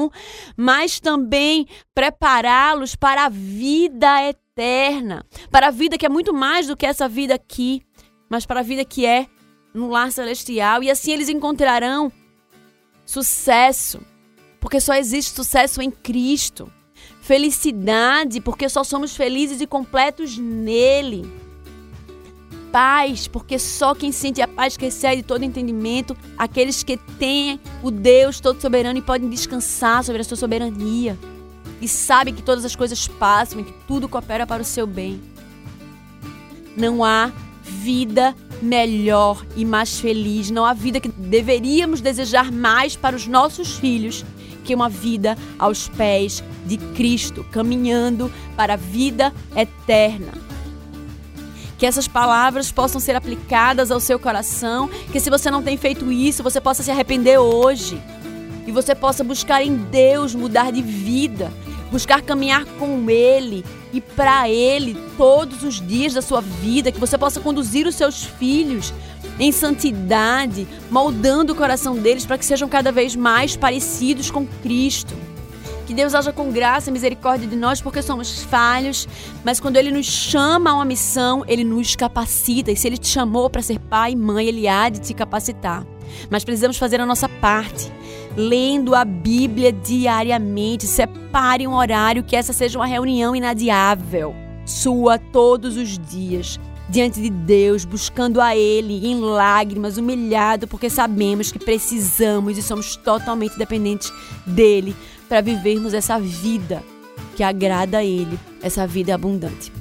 mas 0.58 1.00
também 1.00 1.66
prepará-los 1.96 2.94
para 2.94 3.24
a 3.24 3.30
vida 3.30 4.22
eterna, 4.28 5.26
para 5.50 5.68
a 5.68 5.72
vida 5.72 5.98
que 5.98 6.06
é 6.06 6.10
muito 6.10 6.34
mais 6.34 6.68
do 6.68 6.76
que 6.76 6.86
essa 6.86 7.08
vida 7.08 7.36
aqui, 7.36 7.82
mas 8.30 8.46
para 8.46 8.60
a 8.60 8.64
vida 8.64 8.84
que 8.84 9.06
é 9.06 9.28
no 9.74 9.88
lar 9.88 10.12
celestial. 10.12 10.84
E 10.84 10.92
assim 10.92 11.14
eles 11.14 11.30
encontrarão 11.30 12.12
sucesso, 13.06 14.02
porque 14.64 14.80
só 14.80 14.94
existe 14.94 15.36
sucesso 15.36 15.82
em 15.82 15.92
Cristo 15.92 16.72
felicidade, 17.22 18.40
porque 18.40 18.70
só 18.70 18.82
somos 18.82 19.14
felizes 19.14 19.60
e 19.60 19.68
completos 19.68 20.38
nele. 20.38 21.30
Paz, 22.72 23.28
porque 23.28 23.60
só 23.60 23.94
quem 23.94 24.14
sente 24.14 24.42
a 24.42 24.48
paz 24.48 24.78
que 24.78 24.86
excede 24.86 25.22
todo 25.22 25.44
entendimento, 25.44 26.16
aqueles 26.38 26.82
que 26.82 26.96
têm 26.96 27.60
o 27.84 27.92
Deus 27.92 28.40
todo 28.40 28.62
soberano 28.62 28.98
e 28.98 29.02
podem 29.02 29.30
descansar 29.30 30.02
sobre 30.02 30.22
a 30.22 30.24
sua 30.24 30.38
soberania. 30.38 31.20
E 31.82 31.88
sabem 31.88 32.34
que 32.34 32.42
todas 32.42 32.64
as 32.64 32.74
coisas 32.74 33.06
passam 33.06 33.60
e 33.60 33.66
que 33.66 33.74
tudo 33.86 34.08
coopera 34.08 34.48
para 34.48 34.62
o 34.62 34.66
seu 34.66 34.88
bem. 34.88 35.22
Não 36.78 37.04
há 37.04 37.34
vida 37.62 38.34
melhor 38.62 39.46
e 39.58 39.66
mais 39.66 40.00
feliz, 40.00 40.50
não 40.50 40.64
há 40.64 40.74
vida 40.74 41.02
que 41.02 41.10
deveríamos 41.10 42.00
desejar 42.00 42.50
mais 42.50 42.96
para 42.96 43.14
os 43.14 43.28
nossos 43.28 43.76
filhos 43.76 44.24
que 44.64 44.74
uma 44.74 44.90
vida 44.90 45.38
aos 45.60 45.88
pés 45.88 46.44
de 46.66 46.78
Cristo, 46.78 47.46
caminhando 47.52 48.32
para 48.56 48.74
a 48.74 48.78
vida 48.78 49.34
eterna. 49.56 50.32
Que 51.78 51.86
essas 51.86 52.08
palavras 52.08 52.72
possam 52.72 53.02
ser 53.02 53.16
aplicadas 53.16 53.92
ao 53.92 54.00
seu 54.00 54.18
coração, 54.18 54.90
que 55.12 55.20
se 55.20 55.30
você 55.30 55.52
não 55.52 55.62
tem 55.62 55.76
feito 55.76 56.12
isso, 56.12 56.42
você 56.42 56.62
possa 56.62 56.82
se 56.82 56.90
arrepender 56.90 57.38
hoje 57.38 58.02
e 58.66 58.72
você 58.72 58.96
possa 58.96 59.24
buscar 59.24 59.62
em 59.62 59.76
Deus 59.76 60.34
mudar 60.34 60.72
de 60.72 60.82
vida. 60.82 61.52
buscar 61.94 62.24
caminhar 62.24 62.66
com 62.80 63.08
Ele 63.08 63.64
e 63.94 64.02
para 64.02 64.50
Ele 64.50 64.98
todos 65.16 65.62
os 65.62 65.80
dias 65.80 66.12
da 66.12 66.24
sua 66.24 66.42
vida, 66.42 66.92
que 66.92 67.00
você 67.00 67.20
possa 67.20 67.40
conduzir 67.40 67.86
os 67.86 67.94
seus 67.94 68.24
filhos 68.24 68.92
em 69.40 69.52
santidade, 69.52 70.68
moldando 70.90 71.54
o 71.54 71.56
coração 71.56 71.96
deles 71.96 72.26
para 72.26 72.38
que 72.38 72.46
sejam 72.46 72.70
cada 72.70 72.92
vez 72.92 73.16
mais 73.16 73.56
parecidos 73.56 74.30
com 74.30 74.46
Cristo. 74.62 75.16
Que 75.86 75.94
Deus 75.94 76.16
haja 76.16 76.32
com 76.32 76.50
graça 76.50 76.90
e 76.90 76.94
misericórdia 76.94 77.48
de 77.48 77.58
nós, 77.58 77.82
porque 77.82 78.02
somos 78.02 78.44
falhos, 78.44 79.08
mas 79.44 79.60
quando 79.60 79.76
Ele 79.76 79.92
nos 79.92 80.06
chama 80.06 80.72
a 80.72 80.76
uma 80.76 80.86
missão, 80.86 81.44
Ele 81.46 81.64
nos 81.64 81.96
capacita. 81.96 82.72
E 82.72 82.78
se 82.78 82.88
Ele 82.88 82.98
te 82.98 83.08
chamou 83.08 83.50
para 83.50 83.62
ser 83.62 83.80
pai 83.80 84.14
e 84.14 84.16
mãe, 84.16 84.48
Ele 84.48 84.68
há 84.68 84.88
de 84.88 85.02
te 85.02 85.14
capacitar. 85.14 85.86
Mas 86.30 86.44
precisamos 86.46 86.78
fazer 86.78 87.02
a 87.02 87.06
nossa 87.06 87.28
parte, 87.28 87.92
lendo 88.38 88.96
a 88.96 89.04
Bíblia 89.04 89.74
diariamente. 89.74 90.88
Separe 90.88 91.68
um 91.68 91.74
horário 91.74 92.24
que 92.24 92.36
essa 92.36 92.54
seja 92.54 92.80
uma 92.80 92.86
reunião 92.86 93.36
inadiável, 93.36 94.34
sua 94.66 95.18
todos 95.18 95.76
os 95.76 96.00
dias 96.00 96.58
diante 96.90 97.22
de 97.22 97.30
Deus, 97.30 97.86
buscando 97.86 98.42
a 98.42 98.56
Ele 98.56 99.08
em 99.08 99.20
lágrimas, 99.20 99.98
humilhado, 99.98 100.68
porque 100.68 100.90
sabemos 100.90 101.52
que 101.52 101.60
precisamos 101.60 102.58
e 102.58 102.62
somos 102.62 102.96
totalmente 102.96 103.58
dependentes 103.58 104.12
dEle 104.46 104.96
para 105.28 105.42
vivermos 105.42 105.94
essa 105.94 106.20
vida 106.20 106.84
que 107.36 107.44
agrada 107.44 108.00
a 108.00 108.04
Ele, 108.04 108.40
essa 108.62 108.86
vida 108.86 109.16
abundante. 109.16 109.72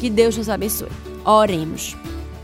Que 0.00 0.10
Deus 0.10 0.36
nos 0.36 0.48
abençoe. 0.48 0.88
Oremos. 1.24 1.96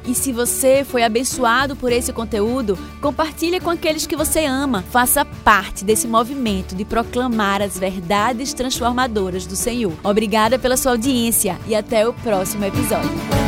E 0.05 0.15
se 0.15 0.33
você 0.33 0.85
foi 0.85 1.05
abençoado 1.05 1.77
por 1.77 1.93
esse 1.93 2.13
conteúdo, 2.13 2.77
compartilhe 3.01 3.61
com 3.61 3.71
aqueles 3.71 4.07
que 4.07 4.17
você 4.17 4.45
ama. 4.45 4.83
Faça 4.91 5.25
parte 5.25 5.85
desse 5.85 6.09
movimento 6.09 6.75
de 6.75 6.85
proclamar 6.85 7.63
as 7.63 7.79
verdades 7.79 8.53
transformadoras 8.53 9.47
do 9.47 9.55
Senhor. 9.55 9.93
Obrigada 10.03 10.59
pela 10.59 10.77
sua 10.77 10.93
audiência 10.93 11.57
e 11.69 11.75
até 11.75 12.07
o 12.07 12.13
próximo 12.13 12.65
episódio. 12.65 13.42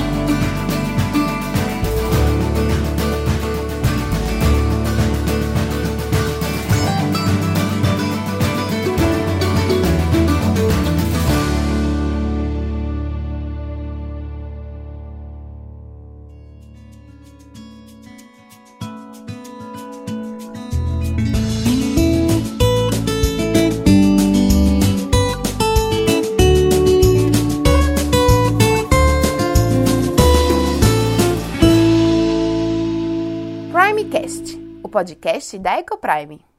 Podcast 34.94 35.58
da 35.58 35.76
Ecoprime. 35.80 36.53